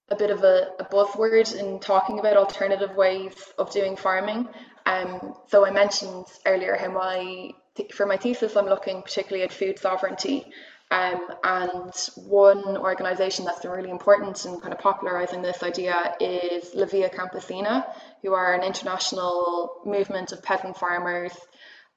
a 0.08 0.16
bit 0.16 0.30
of 0.30 0.44
a, 0.44 0.68
a 0.78 0.84
buzzword 0.84 1.54
in 1.58 1.80
talking 1.80 2.18
about 2.18 2.36
alternative 2.36 2.94
ways 2.94 3.34
of 3.58 3.72
doing 3.72 3.96
farming. 3.96 4.48
Um, 4.86 5.34
so 5.48 5.66
I 5.66 5.70
mentioned 5.70 6.26
earlier 6.44 6.76
how 6.76 6.90
my 6.90 7.50
for 7.92 8.06
my 8.06 8.16
thesis 8.16 8.56
I'm 8.56 8.66
looking 8.66 9.02
particularly 9.02 9.44
at 9.44 9.52
food 9.52 9.78
sovereignty. 9.78 10.46
Um, 10.88 11.20
and 11.42 11.92
one 12.28 12.76
organisation 12.76 13.44
that's 13.44 13.60
been 13.60 13.72
really 13.72 13.90
important 13.90 14.44
in 14.44 14.60
kind 14.60 14.72
of 14.72 14.78
popularising 14.78 15.42
this 15.42 15.64
idea 15.64 16.14
is 16.20 16.74
La 16.74 16.86
Via 16.86 17.08
Campesina, 17.08 17.84
who 18.22 18.32
are 18.34 18.54
an 18.54 18.62
international 18.62 19.82
movement 19.84 20.30
of 20.30 20.44
peasant 20.44 20.76
farmers. 20.76 21.32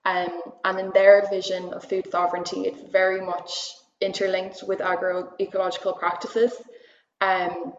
Um, 0.05 0.41
and 0.63 0.79
in 0.79 0.91
their 0.91 1.27
vision 1.29 1.71
of 1.71 1.83
food 1.83 2.09
sovereignty, 2.09 2.61
it's 2.61 2.81
very 2.91 3.21
much 3.21 3.75
interlinked 4.01 4.63
with 4.67 4.79
agroecological 4.79 5.99
practices. 5.99 6.53
Um, 7.21 7.73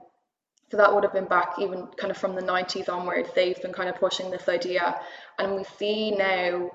so 0.71 0.77
that 0.77 0.95
would 0.95 1.03
have 1.03 1.13
been 1.13 1.27
back 1.27 1.55
even 1.59 1.89
kind 1.97 2.11
of 2.11 2.17
from 2.17 2.37
the 2.37 2.43
90s 2.43 2.89
onwards. 2.89 3.31
They've 3.35 3.61
been 3.61 3.73
kind 3.73 3.89
of 3.89 3.97
pushing 3.97 4.31
this 4.31 4.49
idea. 4.49 5.01
And 5.39 5.57
we 5.57 5.65
see 5.65 6.13
now 6.13 6.71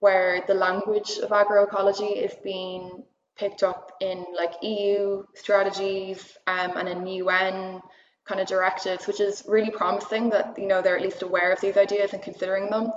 where 0.00 0.42
the 0.46 0.54
language 0.54 1.18
of 1.22 1.30
agroecology 1.30 2.16
is 2.16 2.34
being 2.42 3.04
picked 3.36 3.62
up 3.62 3.92
in 4.00 4.24
like 4.34 4.52
EU 4.62 5.24
strategies 5.34 6.36
um, 6.46 6.76
and 6.76 6.88
in 6.88 7.06
UN 7.06 7.82
kind 8.24 8.40
of 8.40 8.46
directives, 8.46 9.06
which 9.06 9.20
is 9.20 9.44
really 9.46 9.70
promising 9.70 10.30
that 10.30 10.54
you 10.58 10.66
know 10.66 10.80
they're 10.80 10.96
at 10.96 11.02
least 11.02 11.22
aware 11.22 11.52
of 11.52 11.60
these 11.60 11.76
ideas 11.76 12.12
and 12.14 12.22
considering 12.22 12.70
them. 12.70 12.92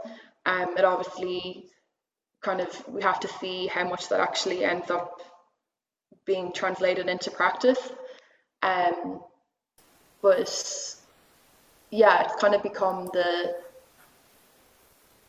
Um, 0.45 0.78
it 0.78 0.86
obviously 0.86 1.65
kind 2.41 2.62
of 2.62 2.88
we 2.88 3.01
have 3.01 3.19
to 3.21 3.28
see 3.28 3.67
how 3.67 3.88
much 3.88 4.10
that 4.10 4.19
actually 4.19 4.63
ends 4.63 4.89
up 4.89 5.21
being 6.25 6.54
translated 6.54 7.08
into 7.08 7.32
practice. 7.32 7.80
Um, 8.62 9.21
but 10.25 10.95
yeah, 11.91 12.23
it's 12.23 12.35
kind 12.41 12.55
of 12.55 12.63
become 12.63 13.11
the, 13.13 13.55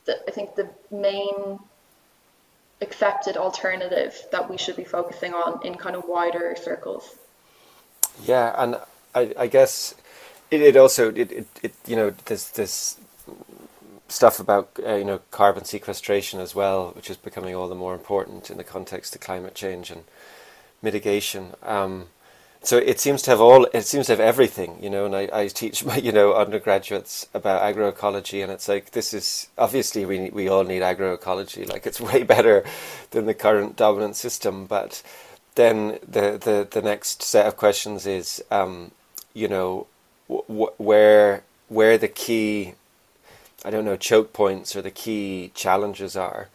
the 0.07 0.27
I 0.27 0.31
think 0.31 0.55
the 0.55 0.71
main 0.91 1.59
accepted 2.81 3.37
alternative 3.37 4.19
that 4.33 4.49
we 4.49 4.57
should 4.57 4.75
be 4.75 4.85
focusing 4.85 5.35
on 5.35 5.61
in 5.67 5.75
kind 5.75 5.97
of 5.97 6.05
wider 6.09 6.57
circles. 6.59 7.15
Yeah, 8.25 8.55
and 8.57 8.81
I, 9.15 9.35
I 9.39 9.47
guess 9.49 9.95
it, 10.51 10.63
it 10.63 10.79
also 10.79 11.13
it, 11.13 11.31
it, 11.31 11.47
it 11.63 11.75
you 11.87 11.97
know 11.97 12.15
there's 12.25 12.49
this 12.53 12.99
stuff 14.09 14.41
about 14.41 14.71
uh, 14.83 14.95
you 14.95 15.05
know 15.05 15.21
carbon 15.31 15.67
sequestration 15.67 16.41
as 16.41 16.55
well, 16.55 16.93
which 16.97 17.11
is 17.11 17.19
becoming 17.19 17.55
all 17.55 17.69
the 17.69 17.75
more 17.75 17.93
important 17.93 18.51
in 18.51 18.57
the 18.57 18.65
context 18.65 19.15
of 19.15 19.21
climate 19.21 19.55
change 19.55 19.91
and 19.91 20.05
mitigation. 20.81 21.53
Um, 21.63 22.07
so 22.63 22.79
it 22.79 22.99
seems 23.01 23.23
to 23.23 23.31
have 23.31 23.41
all 23.41 23.67
it 23.73 23.85
seems 23.85 24.07
to 24.07 24.13
have 24.13 24.21
everything 24.21 24.79
you 24.83 24.91
know 24.91 25.07
and 25.07 25.15
I, 25.15 25.29
I 25.33 25.49
teach 25.49 25.85
my 25.85 25.97
you 26.07 26.13
know 26.13 26.35
undergraduates 26.35 27.29
about 27.35 27.63
agroecology 27.63 28.43
and 28.43 28.53
it's 28.53 28.69
like 28.69 28.93
this 28.93 29.15
is 29.15 29.49
obviously 29.59 30.05
we 30.05 30.31
we 30.31 30.49
all 30.49 30.65
need 30.65 30.83
agroecology 30.83 31.69
like 31.69 31.87
it's 31.87 32.01
way 32.13 32.23
better 32.23 32.65
than 33.11 33.27
the 33.27 33.35
current 33.35 33.77
dominant 33.77 34.17
system 34.17 34.67
but 34.67 35.03
then 35.57 35.99
the 36.07 36.39
the, 36.39 36.69
the 36.71 36.83
next 36.83 37.23
set 37.23 37.47
of 37.47 37.57
questions 37.57 38.07
is 38.07 38.43
um, 38.51 38.93
you 39.35 39.49
know 39.49 39.87
wh- 40.29 40.79
where 40.81 41.43
where 41.69 41.99
the 41.99 42.09
key 42.09 42.75
I 43.65 43.71
don't 43.71 43.85
know 43.85 43.97
choke 43.97 44.33
points 44.33 44.77
or 44.77 44.83
the 44.83 44.91
key 44.91 45.51
challenges 45.55 46.17
are 46.17 46.49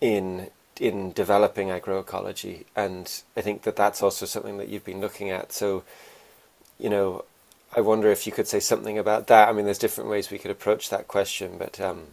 in 0.00 0.48
in 0.80 1.12
developing 1.12 1.68
agroecology, 1.68 2.64
and 2.76 3.22
I 3.36 3.40
think 3.40 3.62
that 3.62 3.76
that's 3.76 4.02
also 4.02 4.26
something 4.26 4.58
that 4.58 4.68
you've 4.68 4.84
been 4.84 5.00
looking 5.00 5.30
at. 5.30 5.52
So, 5.52 5.84
you 6.78 6.88
know, 6.88 7.24
I 7.76 7.80
wonder 7.80 8.10
if 8.10 8.26
you 8.26 8.32
could 8.32 8.48
say 8.48 8.60
something 8.60 8.98
about 8.98 9.26
that. 9.26 9.48
I 9.48 9.52
mean, 9.52 9.64
there's 9.64 9.78
different 9.78 10.10
ways 10.10 10.30
we 10.30 10.38
could 10.38 10.50
approach 10.50 10.90
that 10.90 11.08
question, 11.08 11.56
but 11.58 11.80
um, 11.80 12.08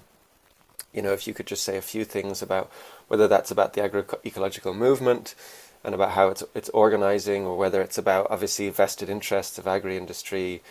you 0.93 1.01
know, 1.01 1.13
if 1.13 1.27
you 1.27 1.33
could 1.33 1.47
just 1.47 1.63
say 1.63 1.77
a 1.77 1.81
few 1.81 2.05
things 2.05 2.41
about 2.41 2.71
whether 3.07 3.27
that's 3.27 3.51
about 3.51 3.73
the 3.73 3.81
agroecological 3.81 4.75
movement 4.75 5.35
and 5.83 5.93
about 5.93 6.11
how 6.11 6.29
it's 6.29 6.43
it's 6.55 6.69
organizing, 6.69 7.45
or 7.45 7.57
whether 7.57 7.81
it's 7.81 7.97
about 7.97 8.27
obviously 8.29 8.69
vested 8.69 9.09
interests 9.09 9.57
of 9.57 9.67
agri 9.67 9.97
industry. 9.97 10.61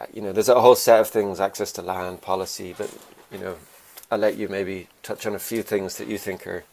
Uh, 0.00 0.06
you 0.12 0.22
know, 0.22 0.32
there's 0.32 0.48
a 0.48 0.60
whole 0.60 0.76
set 0.76 1.00
of 1.00 1.08
things, 1.08 1.40
access 1.40 1.72
to 1.72 1.82
land, 1.82 2.22
policy, 2.22 2.74
but 2.76 2.90
you 3.30 3.38
know, 3.38 3.56
I'll 4.10 4.18
let 4.18 4.36
you 4.36 4.48
maybe 4.48 4.88
touch 5.02 5.26
on 5.26 5.34
a 5.34 5.38
few 5.38 5.62
things 5.62 5.98
that 5.98 6.08
you 6.08 6.18
think 6.18 6.46
are 6.46 6.64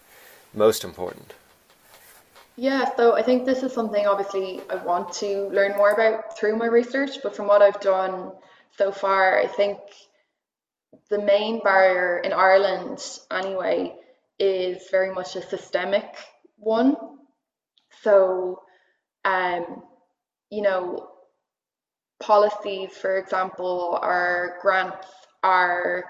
most 0.58 0.84
important? 0.84 1.34
Yeah, 2.56 2.90
so 2.96 3.16
I 3.16 3.22
think 3.22 3.46
this 3.46 3.62
is 3.62 3.72
something 3.72 4.08
obviously 4.08 4.62
I 4.70 4.76
want 4.76 5.14
to 5.22 5.48
learn 5.50 5.78
more 5.78 5.92
about 5.92 6.38
through 6.38 6.58
my 6.58 6.66
research, 6.66 7.12
but 7.22 7.36
from 7.36 7.48
what 7.48 7.62
I've 7.62 7.80
done 7.80 8.32
so 8.78 8.92
far, 8.92 9.40
I 9.40 9.46
think 9.46 9.78
the 11.10 11.22
main 11.22 11.62
barrier 11.62 12.18
in 12.20 12.34
Ireland, 12.34 13.00
anyway, 13.32 13.96
is 14.40 14.90
very 14.90 15.14
much 15.14 15.36
a 15.36 15.42
systemic 15.42 16.16
one. 16.58 16.96
So, 18.02 18.62
um, 19.24 19.84
you 20.50 20.64
know, 20.64 21.10
policies, 22.20 22.92
for 22.98 23.18
example, 23.18 24.00
our 24.02 24.58
grants 24.62 25.08
are 25.44 26.06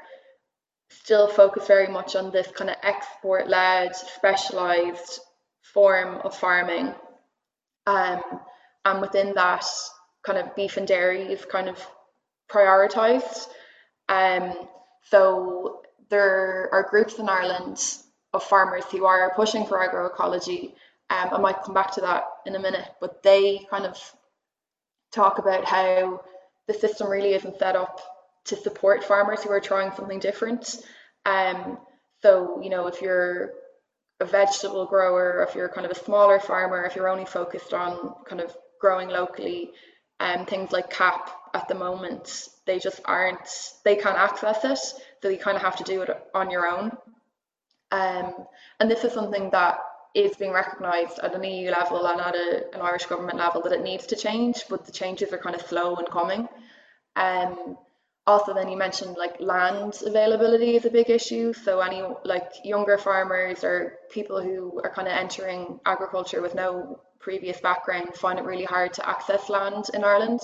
still 0.89 1.27
focus 1.27 1.67
very 1.67 1.87
much 1.87 2.15
on 2.15 2.31
this 2.31 2.47
kind 2.47 2.69
of 2.69 2.77
export 2.83 3.47
led, 3.47 3.95
specialized 3.95 5.19
form 5.61 6.21
of 6.23 6.35
farming. 6.35 6.93
Um, 7.85 8.21
and 8.85 9.01
within 9.01 9.33
that, 9.35 9.65
kind 10.25 10.39
of 10.39 10.55
beef 10.55 10.77
and 10.77 10.87
dairy 10.87 11.23
is 11.23 11.45
kind 11.45 11.69
of 11.69 11.85
prioritized. 12.49 13.47
Um, 14.09 14.67
so 15.09 15.81
there 16.09 16.69
are 16.71 16.87
groups 16.89 17.19
in 17.19 17.29
Ireland 17.29 17.81
of 18.33 18.43
farmers 18.43 18.85
who 18.91 19.05
are 19.05 19.33
pushing 19.35 19.65
for 19.65 19.77
agroecology. 19.77 20.73
Um, 21.09 21.29
I 21.31 21.37
might 21.39 21.63
come 21.63 21.73
back 21.73 21.91
to 21.93 22.01
that 22.01 22.23
in 22.45 22.55
a 22.55 22.59
minute, 22.59 22.87
but 22.99 23.23
they 23.23 23.65
kind 23.69 23.85
of 23.85 23.97
talk 25.11 25.39
about 25.39 25.65
how 25.65 26.21
the 26.67 26.73
system 26.73 27.09
really 27.09 27.33
isn't 27.33 27.59
set 27.59 27.75
up 27.75 28.01
to 28.47 28.55
support 28.55 29.03
farmers 29.03 29.43
who 29.43 29.51
are 29.51 29.59
trying 29.59 29.91
something 29.95 30.19
different. 30.19 30.77
Um, 31.25 31.77
so, 32.21 32.61
you 32.61 32.69
know, 32.69 32.87
if 32.87 33.01
you're 33.01 33.53
a 34.19 34.25
vegetable 34.25 34.85
grower, 34.85 35.45
if 35.47 35.55
you're 35.55 35.69
kind 35.69 35.85
of 35.85 35.91
a 35.91 36.03
smaller 36.03 36.39
farmer, 36.39 36.83
if 36.83 36.95
you're 36.95 37.09
only 37.09 37.25
focused 37.25 37.73
on 37.73 38.13
kind 38.25 38.41
of 38.41 38.55
growing 38.81 39.09
locally, 39.09 39.71
um, 40.19 40.45
things 40.45 40.71
like 40.71 40.89
CAP 40.89 41.29
at 41.53 41.67
the 41.67 41.75
moment, 41.75 42.47
they 42.65 42.79
just 42.79 43.01
aren't, 43.05 43.47
they 43.83 43.95
can't 43.95 44.17
access 44.17 44.63
it. 44.63 44.79
So 45.21 45.29
you 45.29 45.37
kind 45.37 45.55
of 45.55 45.61
have 45.61 45.75
to 45.77 45.83
do 45.83 46.01
it 46.01 46.09
on 46.33 46.49
your 46.49 46.67
own. 46.67 46.91
Um, 47.91 48.33
and 48.79 48.89
this 48.89 49.03
is 49.03 49.13
something 49.13 49.49
that 49.51 49.79
is 50.13 50.35
being 50.35 50.51
recognised 50.51 51.19
at 51.19 51.35
an 51.35 51.43
EU 51.43 51.69
level 51.69 52.05
and 52.07 52.19
at 52.19 52.35
a, 52.35 52.73
an 52.73 52.81
Irish 52.81 53.05
government 53.05 53.37
level 53.37 53.61
that 53.61 53.71
it 53.71 53.83
needs 53.83 54.07
to 54.07 54.15
change, 54.15 54.63
but 54.69 54.85
the 54.85 54.91
changes 54.91 55.31
are 55.31 55.37
kind 55.37 55.55
of 55.55 55.61
slow 55.61 55.95
and 55.95 56.09
coming. 56.09 56.47
Um, 57.15 57.77
also 58.27 58.53
then 58.53 58.67
you 58.67 58.77
mentioned 58.77 59.15
like 59.17 59.39
land 59.39 60.01
availability 60.05 60.75
is 60.75 60.85
a 60.85 60.91
big 60.91 61.09
issue. 61.09 61.53
So 61.53 61.79
any 61.79 62.03
like 62.25 62.51
younger 62.63 62.97
farmers 62.97 63.63
or 63.63 63.93
people 64.11 64.41
who 64.41 64.81
are 64.83 64.93
kind 64.93 65.07
of 65.07 65.13
entering 65.13 65.79
agriculture 65.85 66.41
with 66.41 66.53
no 66.53 66.99
previous 67.19 67.59
background 67.61 68.13
find 68.15 68.37
it 68.37 68.45
really 68.45 68.65
hard 68.65 68.93
to 68.93 69.09
access 69.09 69.49
land 69.49 69.85
in 69.93 70.03
Ireland 70.03 70.41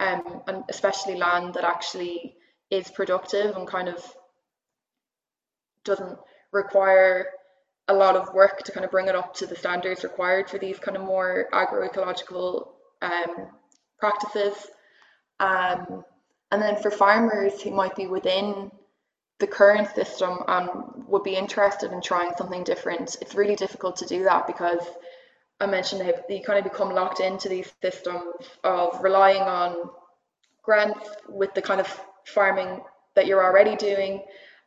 um, 0.00 0.42
and 0.46 0.64
especially 0.68 1.16
land 1.16 1.54
that 1.54 1.64
actually 1.64 2.34
is 2.70 2.90
productive 2.90 3.56
and 3.56 3.66
kind 3.66 3.88
of 3.88 4.04
doesn't 5.84 6.18
require 6.52 7.26
a 7.88 7.94
lot 7.94 8.16
of 8.16 8.32
work 8.34 8.62
to 8.62 8.72
kind 8.72 8.84
of 8.84 8.90
bring 8.90 9.08
it 9.08 9.14
up 9.14 9.34
to 9.34 9.46
the 9.46 9.56
standards 9.56 10.04
required 10.04 10.48
for 10.48 10.58
these 10.58 10.78
kind 10.78 10.96
of 10.96 11.02
more 11.02 11.48
agroecological 11.52 12.68
um, 13.02 13.48
practices. 13.98 14.54
Um, 15.40 16.04
and 16.50 16.60
then 16.60 16.76
for 16.76 16.90
farmers 16.90 17.60
who 17.60 17.70
might 17.70 17.94
be 17.94 18.06
within 18.06 18.70
the 19.38 19.46
current 19.46 19.88
system 19.94 20.38
and 20.48 20.68
would 21.06 21.22
be 21.22 21.36
interested 21.36 21.92
in 21.92 22.02
trying 22.02 22.32
something 22.36 22.64
different, 22.64 23.16
it's 23.20 23.34
really 23.34 23.56
difficult 23.56 23.96
to 23.96 24.06
do 24.06 24.24
that 24.24 24.46
because 24.46 24.82
I 25.60 25.66
mentioned 25.66 26.12
you 26.28 26.42
kind 26.42 26.58
of 26.58 26.70
become 26.70 26.94
locked 26.94 27.20
into 27.20 27.48
these 27.48 27.70
systems 27.82 28.34
of 28.64 29.02
relying 29.02 29.42
on 29.42 29.90
grants 30.62 31.08
with 31.28 31.54
the 31.54 31.62
kind 31.62 31.80
of 31.80 32.00
farming 32.26 32.80
that 33.14 33.26
you're 33.26 33.44
already 33.44 33.76
doing. 33.76 34.22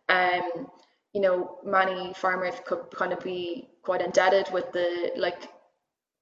Um, 0.09 0.67
you 1.13 1.21
know, 1.21 1.59
many 1.63 2.13
farmers 2.15 2.55
could 2.65 2.89
kind 2.93 3.13
of 3.13 3.19
be 3.21 3.69
quite 3.83 4.01
indebted 4.01 4.51
with 4.51 4.71
the 4.71 5.11
like 5.15 5.47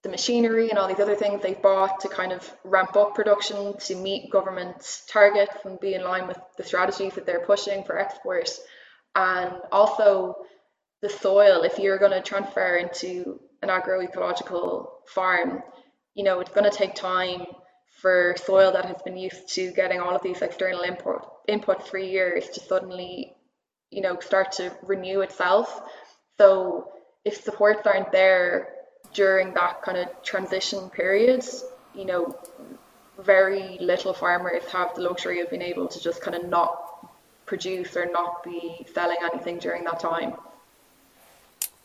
the 0.03 0.09
machinery 0.09 0.69
and 0.69 0.79
all 0.79 0.87
these 0.87 0.99
other 0.99 1.15
things 1.15 1.41
they've 1.41 1.61
bought 1.61 1.99
to 1.99 2.09
kind 2.09 2.31
of 2.31 2.51
ramp 2.63 2.95
up 2.95 3.13
production 3.13 3.77
to 3.77 3.95
meet 3.95 4.31
government 4.31 5.03
targets 5.07 5.53
and 5.63 5.79
be 5.79 5.93
in 5.93 6.03
line 6.03 6.27
with 6.27 6.39
the 6.57 6.63
strategies 6.63 7.13
that 7.13 7.25
they're 7.25 7.45
pushing 7.45 7.83
for 7.83 7.97
export. 7.97 8.49
And 9.15 9.53
also 9.71 10.35
the 11.01 11.09
soil, 11.09 11.61
if 11.63 11.77
you're 11.77 11.99
going 11.99 12.11
to 12.13 12.21
transfer 12.21 12.77
into 12.77 13.39
an 13.61 13.69
agroecological 13.69 14.87
farm, 15.07 15.61
you 16.15 16.23
know, 16.23 16.39
it's 16.39 16.51
going 16.51 16.69
to 16.69 16.75
take 16.75 16.95
time 16.95 17.45
for 18.01 18.35
soil 18.43 18.71
that 18.71 18.85
has 18.85 19.01
been 19.03 19.17
used 19.17 19.53
to 19.53 19.71
getting 19.71 19.99
all 19.99 20.15
of 20.15 20.23
these 20.23 20.41
external 20.41 20.81
input 20.81 21.27
inputs 21.47 21.87
for 21.87 21.99
years 21.99 22.49
to 22.49 22.59
suddenly, 22.59 23.35
you 23.91 24.01
know, 24.01 24.19
start 24.19 24.53
to 24.53 24.75
renew 24.81 25.21
itself. 25.21 25.83
So 26.39 26.91
if 27.23 27.43
supports 27.43 27.85
aren't 27.85 28.11
there 28.11 28.69
during 29.13 29.53
that 29.53 29.81
kind 29.81 29.97
of 29.97 30.07
transition 30.23 30.89
period, 30.89 31.45
you 31.93 32.05
know, 32.05 32.37
very 33.19 33.77
little 33.79 34.13
farmers 34.13 34.63
have 34.71 34.95
the 34.95 35.01
luxury 35.01 35.41
of 35.41 35.49
being 35.49 35.61
able 35.61 35.87
to 35.87 36.01
just 36.01 36.21
kind 36.21 36.35
of 36.35 36.47
not 36.47 37.09
produce 37.45 37.95
or 37.95 38.05
not 38.11 38.43
be 38.43 38.85
selling 38.93 39.17
anything 39.31 39.59
during 39.59 39.83
that 39.83 39.99
time. 39.99 40.33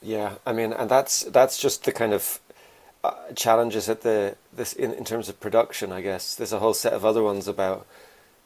Yeah, 0.02 0.35
I 0.46 0.52
mean, 0.52 0.72
and 0.72 0.88
that's 0.88 1.24
that's 1.24 1.59
just 1.59 1.85
the 1.85 1.92
kind 1.92 2.12
of 2.12 2.38
uh, 3.02 3.12
challenges 3.35 3.88
at 3.88 4.02
the 4.02 4.37
this 4.52 4.72
in, 4.72 4.92
in 4.92 5.05
terms 5.05 5.29
of 5.29 5.40
production. 5.40 5.90
I 5.92 6.00
guess 6.00 6.35
there's 6.35 6.52
a 6.52 6.61
whole 6.61 6.74
set 6.74 6.92
of 6.92 7.05
other 7.05 7.22
ones 7.22 7.48
about 7.48 7.87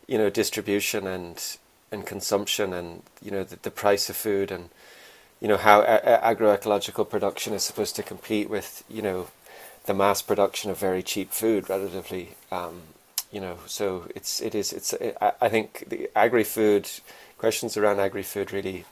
you 0.06 0.16
know 0.16 0.30
distribution 0.30 1.06
and 1.06 1.58
and 1.92 2.06
consumption 2.06 2.72
and 2.72 3.02
you 3.20 3.30
know 3.30 3.44
the, 3.44 3.56
the 3.62 3.70
price 3.70 4.08
of 4.08 4.16
food 4.16 4.50
and 4.50 4.70
you 5.40 5.48
know 5.48 5.56
how 5.56 5.80
a- 5.80 6.34
agroecological 6.34 7.08
production 7.08 7.54
is 7.54 7.62
supposed 7.62 7.96
to 7.96 8.02
compete 8.02 8.50
with 8.50 8.84
you 8.88 9.02
know 9.02 9.28
the 9.86 9.94
mass 9.94 10.22
production 10.22 10.70
of 10.70 10.78
very 10.78 11.02
cheap 11.02 11.30
food 11.32 11.68
relatively 11.68 12.36
um, 12.52 12.82
you 13.32 13.40
know 13.40 13.58
so 13.66 14.06
it's 14.14 14.40
it 14.40 14.54
is 14.54 14.72
it's 14.72 14.92
it, 14.94 15.16
I, 15.20 15.32
I 15.40 15.48
think 15.48 15.84
the 15.88 16.10
agri-food 16.14 16.88
questions 17.38 17.76
around 17.76 18.00
agri-food 18.00 18.52
really 18.52 18.84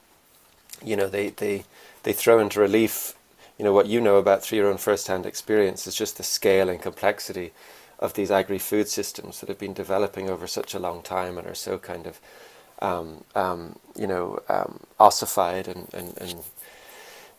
you 0.82 0.96
know 0.96 1.08
they 1.08 1.30
they 1.30 1.64
they 2.04 2.12
throw 2.12 2.38
into 2.38 2.60
relief 2.60 3.14
you 3.58 3.64
know 3.64 3.72
what 3.72 3.86
you 3.86 4.00
know 4.00 4.16
about 4.16 4.42
through 4.42 4.58
your 4.58 4.68
own 4.70 4.78
first-hand 4.78 5.26
experience 5.26 5.86
is 5.86 5.94
just 5.94 6.16
the 6.16 6.22
scale 6.22 6.68
and 6.68 6.80
complexity 6.80 7.52
of 7.98 8.14
these 8.14 8.30
agri-food 8.30 8.88
systems 8.88 9.40
that 9.40 9.48
have 9.48 9.58
been 9.58 9.72
developing 9.72 10.30
over 10.30 10.46
such 10.46 10.72
a 10.72 10.78
long 10.78 11.02
time 11.02 11.36
and 11.36 11.46
are 11.46 11.54
so 11.54 11.76
kind 11.78 12.06
of 12.06 12.20
um, 12.80 13.24
um, 13.34 13.78
you 13.96 14.06
know, 14.06 14.40
um, 14.48 14.80
ossified 14.98 15.68
and, 15.68 15.88
and, 15.92 16.16
and 16.18 16.34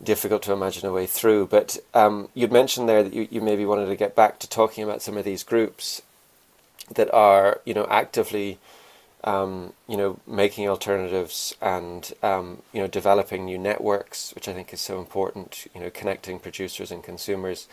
difficult 0.02 0.42
to 0.44 0.54
imagine 0.54 0.86
a 0.88 0.92
way 0.92 1.06
through. 1.06 1.48
But 1.48 1.78
um, 1.94 2.30
you'd 2.34 2.52
mentioned 2.52 2.88
there 2.88 3.04
that 3.04 3.14
you, 3.14 3.28
you 3.30 3.42
maybe 3.42 3.66
wanted 3.66 3.88
to 3.88 3.96
get 3.96 4.16
back 4.16 4.40
to 4.40 4.50
talking 4.50 4.84
about 4.84 5.02
some 5.02 5.18
of 5.18 5.26
these 5.26 5.44
groups 5.44 6.02
that 6.94 7.14
are, 7.14 7.62
you 7.66 7.74
know, 7.74 7.86
actively, 7.90 8.58
um, 9.24 9.74
you 9.88 9.98
know, 9.98 10.20
making 10.26 10.68
alternatives 10.68 11.56
and, 11.62 12.14
um, 12.24 12.62
you 12.74 12.82
know, 12.82 12.88
developing 12.88 13.46
new 13.46 13.58
networks, 13.58 14.34
which 14.34 14.48
I 14.48 14.54
think 14.54 14.74
is 14.74 14.82
so 14.82 15.00
important, 15.00 15.68
you 15.76 15.82
know, 15.82 15.90
connecting 15.90 16.40
producers 16.40 16.92
and 16.92 17.04
consumers, 17.04 17.68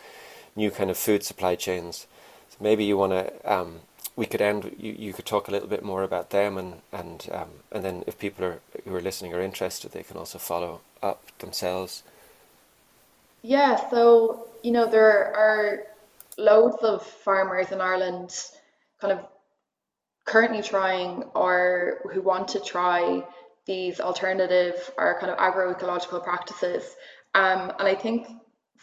new 0.55 0.71
kind 0.71 0.91
of 0.91 0.99
food 0.99 1.23
supply 1.23 1.55
chains. 1.55 2.07
So 2.51 2.57
maybe 2.61 2.85
you 2.85 2.97
want 2.97 3.13
to 3.13 3.53
um, 3.53 3.81
we 4.17 4.27
could 4.27 4.41
end. 4.41 4.75
You, 4.79 4.95
you 4.99 5.13
could 5.13 5.27
talk 5.27 5.47
a 5.47 5.51
little 5.51 5.69
bit 5.69 5.85
more 5.85 6.03
about 6.03 6.31
them, 6.31 6.57
and 6.57 6.81
and 6.93 7.29
um, 7.31 7.51
and 7.71 7.85
then 7.85 8.03
if 8.07 8.19
people 8.19 8.45
are 8.45 8.61
who 8.85 8.95
are 8.95 9.01
listening 9.01 9.35
are 9.35 9.43
interested, 9.43 9.93
they 9.93 10.03
can 10.03 10.17
also 10.17 10.39
follow 10.39 10.81
up 11.03 11.23
themselves. 11.39 12.03
Yeah, 13.43 13.89
so 13.91 14.49
you 14.63 14.73
know 14.73 14.87
there 14.91 15.35
are 15.37 15.83
loads 16.39 16.83
of 16.83 17.07
farmers 17.07 17.71
in 17.71 17.81
Ireland, 17.81 18.35
kind 19.01 19.13
of 19.13 19.27
currently 20.25 20.63
trying 20.63 21.23
or 21.35 21.99
who 22.13 22.21
want 22.21 22.49
to 22.49 22.61
try 22.61 23.23
these 23.67 24.01
alternative 24.01 24.91
or 24.97 25.19
kind 25.21 25.31
of 25.31 25.39
agroecological 25.39 26.23
practices. 26.23 26.97
Um, 27.35 27.73
and 27.79 27.87
I 27.87 27.95
think 27.95 28.29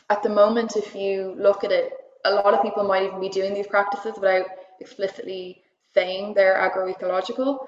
at 0.10 0.24
the 0.24 0.30
moment, 0.30 0.76
if 0.76 0.96
you 0.96 1.36
look 1.38 1.64
at 1.64 1.72
it, 1.72 1.94
a 2.26 2.34
lot 2.34 2.54
of 2.54 2.62
people 2.62 2.84
might 2.84 3.04
even 3.04 3.20
be 3.20 3.30
doing 3.30 3.54
these 3.54 3.68
practices 3.68 4.14
without 4.16 4.46
explicitly 4.80 5.62
saying 5.94 6.34
they're 6.34 6.56
agroecological, 6.56 7.60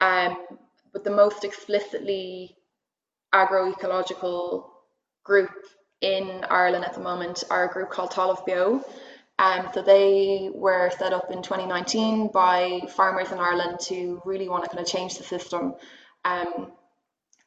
um, 0.00 0.36
but 0.92 1.04
the 1.04 1.10
most 1.10 1.44
explicitly 1.44 2.56
agroecological 3.34 4.66
group 5.24 5.50
in 6.00 6.44
Ireland 6.50 6.84
at 6.84 6.94
the 6.94 7.00
moment 7.00 7.44
are 7.50 7.68
a 7.68 7.72
group 7.72 7.90
called 7.90 8.10
Talamh 8.10 8.46
Beo. 8.46 8.82
Um, 9.38 9.68
so 9.72 9.80
they 9.80 10.50
were 10.52 10.90
set 10.98 11.12
up 11.12 11.30
in 11.30 11.42
2019 11.42 12.28
by 12.28 12.82
farmers 12.88 13.32
in 13.32 13.38
Ireland 13.38 13.80
to 13.84 14.20
really 14.24 14.48
want 14.48 14.64
to 14.64 14.70
kind 14.70 14.80
of 14.80 14.86
change 14.86 15.16
the 15.16 15.24
system. 15.24 15.74
Um, 16.24 16.72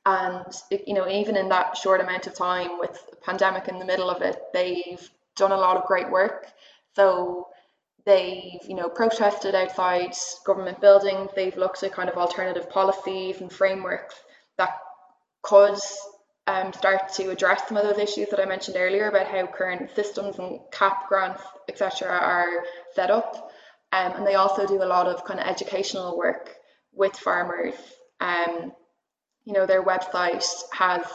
and 0.06 0.45
you 0.86 0.93
know, 0.95 1.08
even 1.08 1.38
in 1.38 1.49
that 1.49 1.78
short 1.78 2.02
amount 2.02 2.28
of 2.28 2.36
time 2.36 2.80
with 2.80 2.99
the 3.10 3.15
pandemic 3.17 3.67
in 3.67 3.80
the 3.80 3.86
middle 3.86 4.10
of 4.10 4.21
it, 4.21 4.38
they've 4.54 5.10
done 5.36 5.52
a 5.52 5.58
lot 5.58 5.78
of 5.78 5.86
great 5.86 6.10
work. 6.10 6.47
So 6.95 7.47
They've, 8.06 8.60
you 8.68 8.76
know, 8.76 8.89
protested 8.89 9.56
outside 9.56 10.13
government 10.46 10.82
buildings. 10.82 11.32
They've 11.36 11.56
looked 11.56 11.84
at 11.84 11.94
kind 11.94 12.10
of 12.10 12.18
alternative 12.18 12.70
policies 12.70 13.39
and 13.39 13.52
frameworks 13.52 14.16
that 14.58 14.78
could 15.42 15.80
um, 16.48 16.74
start 16.74 17.13
to 17.13 17.30
address 17.30 17.68
some 17.68 17.78
of 17.78 17.84
those 17.84 17.98
issues 17.98 18.30
that 18.30 18.42
I 18.42 18.46
mentioned 18.46 18.76
earlier 18.78 19.08
about 19.08 19.28
how 19.28 19.48
current 19.48 19.89
systems 19.96 20.38
and 20.38 20.60
CAP 20.72 21.08
grants, 21.08 21.42
etc., 21.70 22.10
are 22.10 22.66
set 22.94 23.10
up. 23.10 23.52
Um, 23.94 24.13
and 24.13 24.28
they 24.28 24.36
also 24.36 24.66
do 24.68 24.84
a 24.84 24.86
lot 24.86 25.08
of 25.08 25.24
kind 25.24 25.39
of 25.39 25.48
educational 25.48 26.18
work 26.18 26.56
with 26.92 27.16
farmers. 27.16 27.76
Um, 28.20 28.74
you 29.46 29.54
know, 29.54 29.66
their 29.66 29.84
website 29.84 30.46
has 30.74 31.06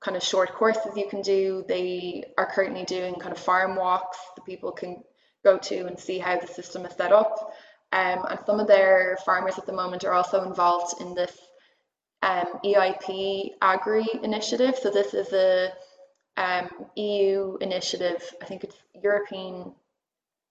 kind 0.00 0.16
of 0.16 0.22
short 0.22 0.52
courses 0.54 0.96
you 0.96 1.08
can 1.08 1.22
do. 1.22 1.64
They 1.68 2.24
are 2.36 2.50
currently 2.50 2.84
doing 2.84 3.14
kind 3.14 3.32
of 3.32 3.38
farm 3.38 3.76
walks 3.76 4.18
that 4.36 4.44
people 4.44 4.72
can 4.72 5.02
go 5.44 5.58
to 5.58 5.86
and 5.86 5.98
see 5.98 6.18
how 6.18 6.38
the 6.38 6.46
system 6.46 6.84
is 6.86 6.94
set 6.94 7.12
up. 7.12 7.52
Um, 7.92 8.24
and 8.28 8.40
some 8.44 8.58
of 8.58 8.66
their 8.66 9.18
farmers 9.24 9.58
at 9.58 9.66
the 9.66 9.72
moment 9.72 10.04
are 10.04 10.14
also 10.14 10.42
involved 10.44 11.00
in 11.00 11.14
this 11.14 11.36
um, 12.22 12.46
EIP 12.64 13.50
Agri 13.62 14.06
initiative. 14.22 14.76
So 14.82 14.90
this 14.90 15.14
is 15.14 15.32
a 15.32 15.72
um, 16.36 16.68
EU 16.96 17.56
initiative, 17.60 18.22
I 18.42 18.46
think 18.46 18.64
it's 18.64 18.76
European 19.00 19.72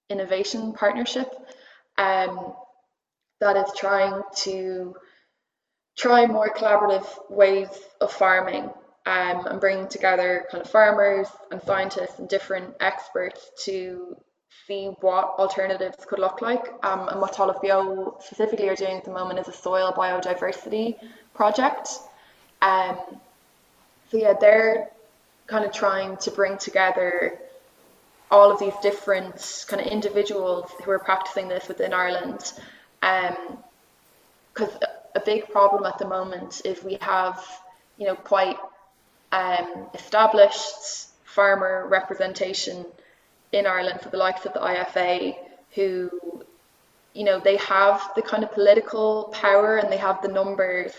Innovation 0.09 0.73
Partnership, 0.73 1.33
um, 1.97 2.53
that 3.41 3.57
is 3.57 3.73
trying 3.75 4.21
to 4.37 4.95
try 5.97 6.25
more 6.25 6.49
collaborative 6.49 7.05
ways 7.29 7.67
of 7.99 8.11
farming 8.11 8.69
um, 9.05 9.45
and 9.45 9.59
bringing 9.59 9.87
together 9.87 10.45
kind 10.49 10.63
of 10.63 10.69
farmers 10.69 11.27
and 11.51 11.61
scientists 11.63 12.19
and 12.19 12.29
different 12.29 12.75
experts 12.79 13.51
to 13.65 14.15
see 14.67 14.87
what 15.01 15.35
alternatives 15.37 16.05
could 16.05 16.19
look 16.19 16.41
like. 16.41 16.73
Um, 16.83 17.09
and 17.09 17.19
what 17.19 17.33
Beo 17.33 18.21
specifically 18.21 18.69
are 18.69 18.75
doing 18.75 18.97
at 18.97 19.05
the 19.05 19.11
moment 19.11 19.39
is 19.39 19.47
a 19.47 19.53
soil 19.53 19.93
biodiversity 19.95 20.95
project. 21.33 21.89
Um, 22.61 22.97
so 24.09 24.17
yeah, 24.17 24.33
they're 24.39 24.89
kind 25.47 25.65
of 25.65 25.71
trying 25.71 26.17
to 26.17 26.31
bring 26.31 26.57
together 26.57 27.37
all 28.31 28.51
of 28.51 28.59
these 28.59 28.73
different 28.81 29.65
kind 29.67 29.81
of 29.81 29.87
individuals 29.87 30.71
who 30.83 30.91
are 30.91 30.99
practicing 30.99 31.47
this 31.47 31.67
within 31.67 31.93
Ireland. 31.93 32.53
Because 33.01 34.69
um, 34.69 34.83
a 35.15 35.19
big 35.19 35.49
problem 35.49 35.85
at 35.85 35.97
the 35.99 36.07
moment 36.07 36.61
is 36.65 36.83
we 36.83 36.97
have, 37.01 37.45
you 37.97 38.07
know, 38.07 38.15
quite 38.15 38.57
um, 39.31 39.87
established 39.93 41.07
farmer 41.25 41.87
representation 41.87 42.85
in 43.53 43.67
Ireland 43.67 44.01
for 44.01 44.09
the 44.09 44.17
likes 44.17 44.45
of 44.45 44.53
the 44.53 44.59
IFA 44.59 45.35
who 45.75 46.09
you 47.13 47.23
know 47.23 47.39
they 47.39 47.57
have 47.57 48.01
the 48.15 48.21
kind 48.21 48.43
of 48.43 48.51
political 48.51 49.29
power 49.31 49.77
and 49.77 49.91
they 49.91 49.97
have 49.97 50.21
the 50.21 50.27
numbers 50.27 50.93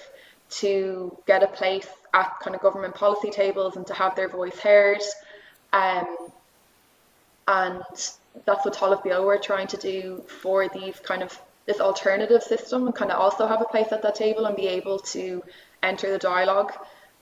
to 0.48 1.16
get 1.26 1.42
a 1.42 1.48
place 1.48 1.88
at 2.14 2.38
kind 2.40 2.54
of 2.54 2.62
government 2.62 2.94
policy 2.94 3.30
tables 3.30 3.76
and 3.76 3.86
to 3.88 3.94
have 3.94 4.14
their 4.14 4.28
voice 4.28 4.58
heard. 4.60 5.00
Um, 5.72 6.06
and 7.48 7.82
that's 8.46 8.64
what 8.64 8.74
Talamh 8.74 9.02
Beo 9.02 9.26
are 9.26 9.38
trying 9.38 9.66
to 9.68 9.76
do 9.76 10.22
for 10.40 10.68
these 10.68 10.98
kind 11.00 11.22
of 11.22 11.36
this 11.66 11.80
alternative 11.80 12.42
system 12.42 12.86
and 12.86 12.94
kind 12.94 13.10
of 13.10 13.18
also 13.18 13.46
have 13.48 13.60
a 13.60 13.64
place 13.64 13.88
at 13.90 14.02
that 14.02 14.14
table 14.14 14.46
and 14.46 14.54
be 14.54 14.68
able 14.68 14.98
to 14.98 15.42
enter 15.82 16.10
the 16.12 16.18
dialogue. 16.18 16.72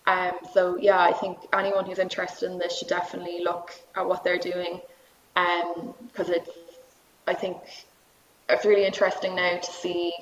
Um, 0.06 0.32
so 0.52 0.76
yeah 0.76 1.00
I 1.00 1.12
think 1.12 1.38
anyone 1.54 1.86
who's 1.86 2.00
interested 2.00 2.50
in 2.50 2.58
this 2.58 2.76
should 2.76 2.88
definitely 2.88 3.42
look 3.42 3.72
at 3.94 4.04
what 4.04 4.24
they're 4.24 4.36
doing 4.36 4.80
because 5.34 6.28
um, 6.28 6.34
it's 6.34 6.50
I 7.26 7.34
think 7.34 7.58
it's 8.48 8.64
really 8.64 8.84
interesting 8.84 9.34
now 9.34 9.58
to 9.58 9.72
see 9.72 10.12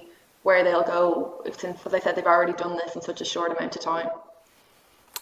where 0.43 0.65
they'll 0.65 0.83
go 0.83 1.43
since 1.59 1.85
as 1.87 1.95
I 1.95 1.99
said 1.99 2.17
they've 2.17 2.25
already 2.27 2.53
done 2.53 2.77
this 2.77 2.95
in 2.95 3.03
such 3.03 3.21
a 3.21 3.25
short 3.25 3.57
amount 3.57 3.77
of 3.77 3.83
time. 3.83 4.09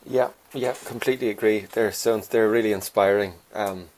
Yeah, 0.07 0.31
yeah, 0.55 0.74
completely 0.85 1.29
agree. 1.29 1.66
They're 1.72 1.92
so 1.92 2.18
they're 2.18 2.48
really 2.48 2.72
inspiring 2.72 3.35
um, 3.55 3.88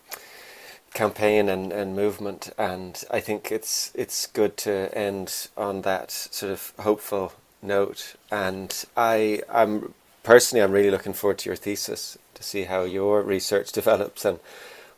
campaign 0.94 1.48
and, 1.48 1.72
and 1.72 1.94
movement, 1.94 2.50
and 2.58 3.02
I 3.10 3.20
think 3.20 3.52
it's 3.52 3.92
it's 3.94 4.26
good 4.26 4.56
to 4.58 4.96
end 4.96 5.48
on 5.56 5.82
that 5.82 6.10
sort 6.10 6.52
of 6.52 6.72
hopeful 6.78 7.32
note. 7.62 8.14
And 8.30 8.84
I 8.96 9.42
I'm 9.48 9.94
personally 10.22 10.62
I'm 10.62 10.72
really 10.72 10.90
looking 10.90 11.12
forward 11.12 11.38
to 11.38 11.48
your 11.48 11.56
thesis 11.56 12.18
to 12.34 12.42
see 12.42 12.64
how 12.64 12.82
your 12.84 13.22
research 13.22 13.72
develops 13.80 14.24
and 14.24 14.40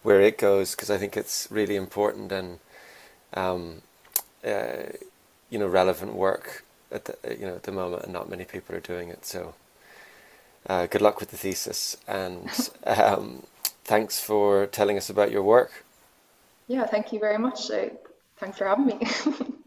where 0.02 0.20
it 0.20 0.38
goes 0.38 0.74
because 0.74 0.90
I 0.90 0.98
think 0.98 1.16
it's 1.16 1.48
really 1.50 1.76
important 1.76 2.32
and 2.32 2.58
um, 3.34 3.82
uh, 4.44 4.84
you 5.50 5.58
know 5.58 5.66
relevant 5.66 6.14
work 6.14 6.64
at 6.90 7.04
the 7.06 7.16
you 7.38 7.46
know 7.46 7.54
at 7.56 7.64
the 7.64 7.72
moment, 7.72 8.04
and 8.04 8.12
not 8.12 8.28
many 8.28 8.44
people 8.44 8.74
are 8.76 8.80
doing 8.80 9.08
it. 9.08 9.24
So 9.24 9.54
uh, 10.68 10.86
good 10.86 11.02
luck 11.02 11.20
with 11.20 11.30
the 11.30 11.36
thesis, 11.36 11.96
and 12.06 12.50
um, 12.84 13.44
thanks 13.84 14.20
for 14.20 14.66
telling 14.66 14.96
us 14.96 15.10
about 15.10 15.30
your 15.30 15.42
work. 15.42 15.84
Yeah, 16.68 16.86
thank 16.86 17.12
you 17.12 17.18
very 17.18 17.38
much. 17.38 17.70
Uh, 17.70 17.90
thanks 18.38 18.58
for 18.58 18.66
having 18.66 18.86
me. 18.86 19.00